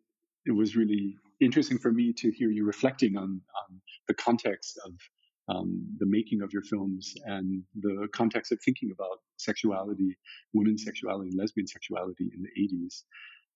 [0.45, 4.93] it was really interesting for me to hear you reflecting on, on the context of
[5.49, 10.17] um, the making of your films and the context of thinking about sexuality,
[10.53, 13.03] women's sexuality, and lesbian sexuality in the 80s.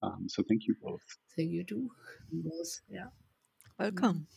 [0.04, 1.02] Um, so thank you both.
[1.36, 1.90] Thank you too.
[2.32, 2.82] Both.
[2.90, 3.06] Yeah.
[3.80, 3.80] Mm.
[3.80, 4.28] Welcome.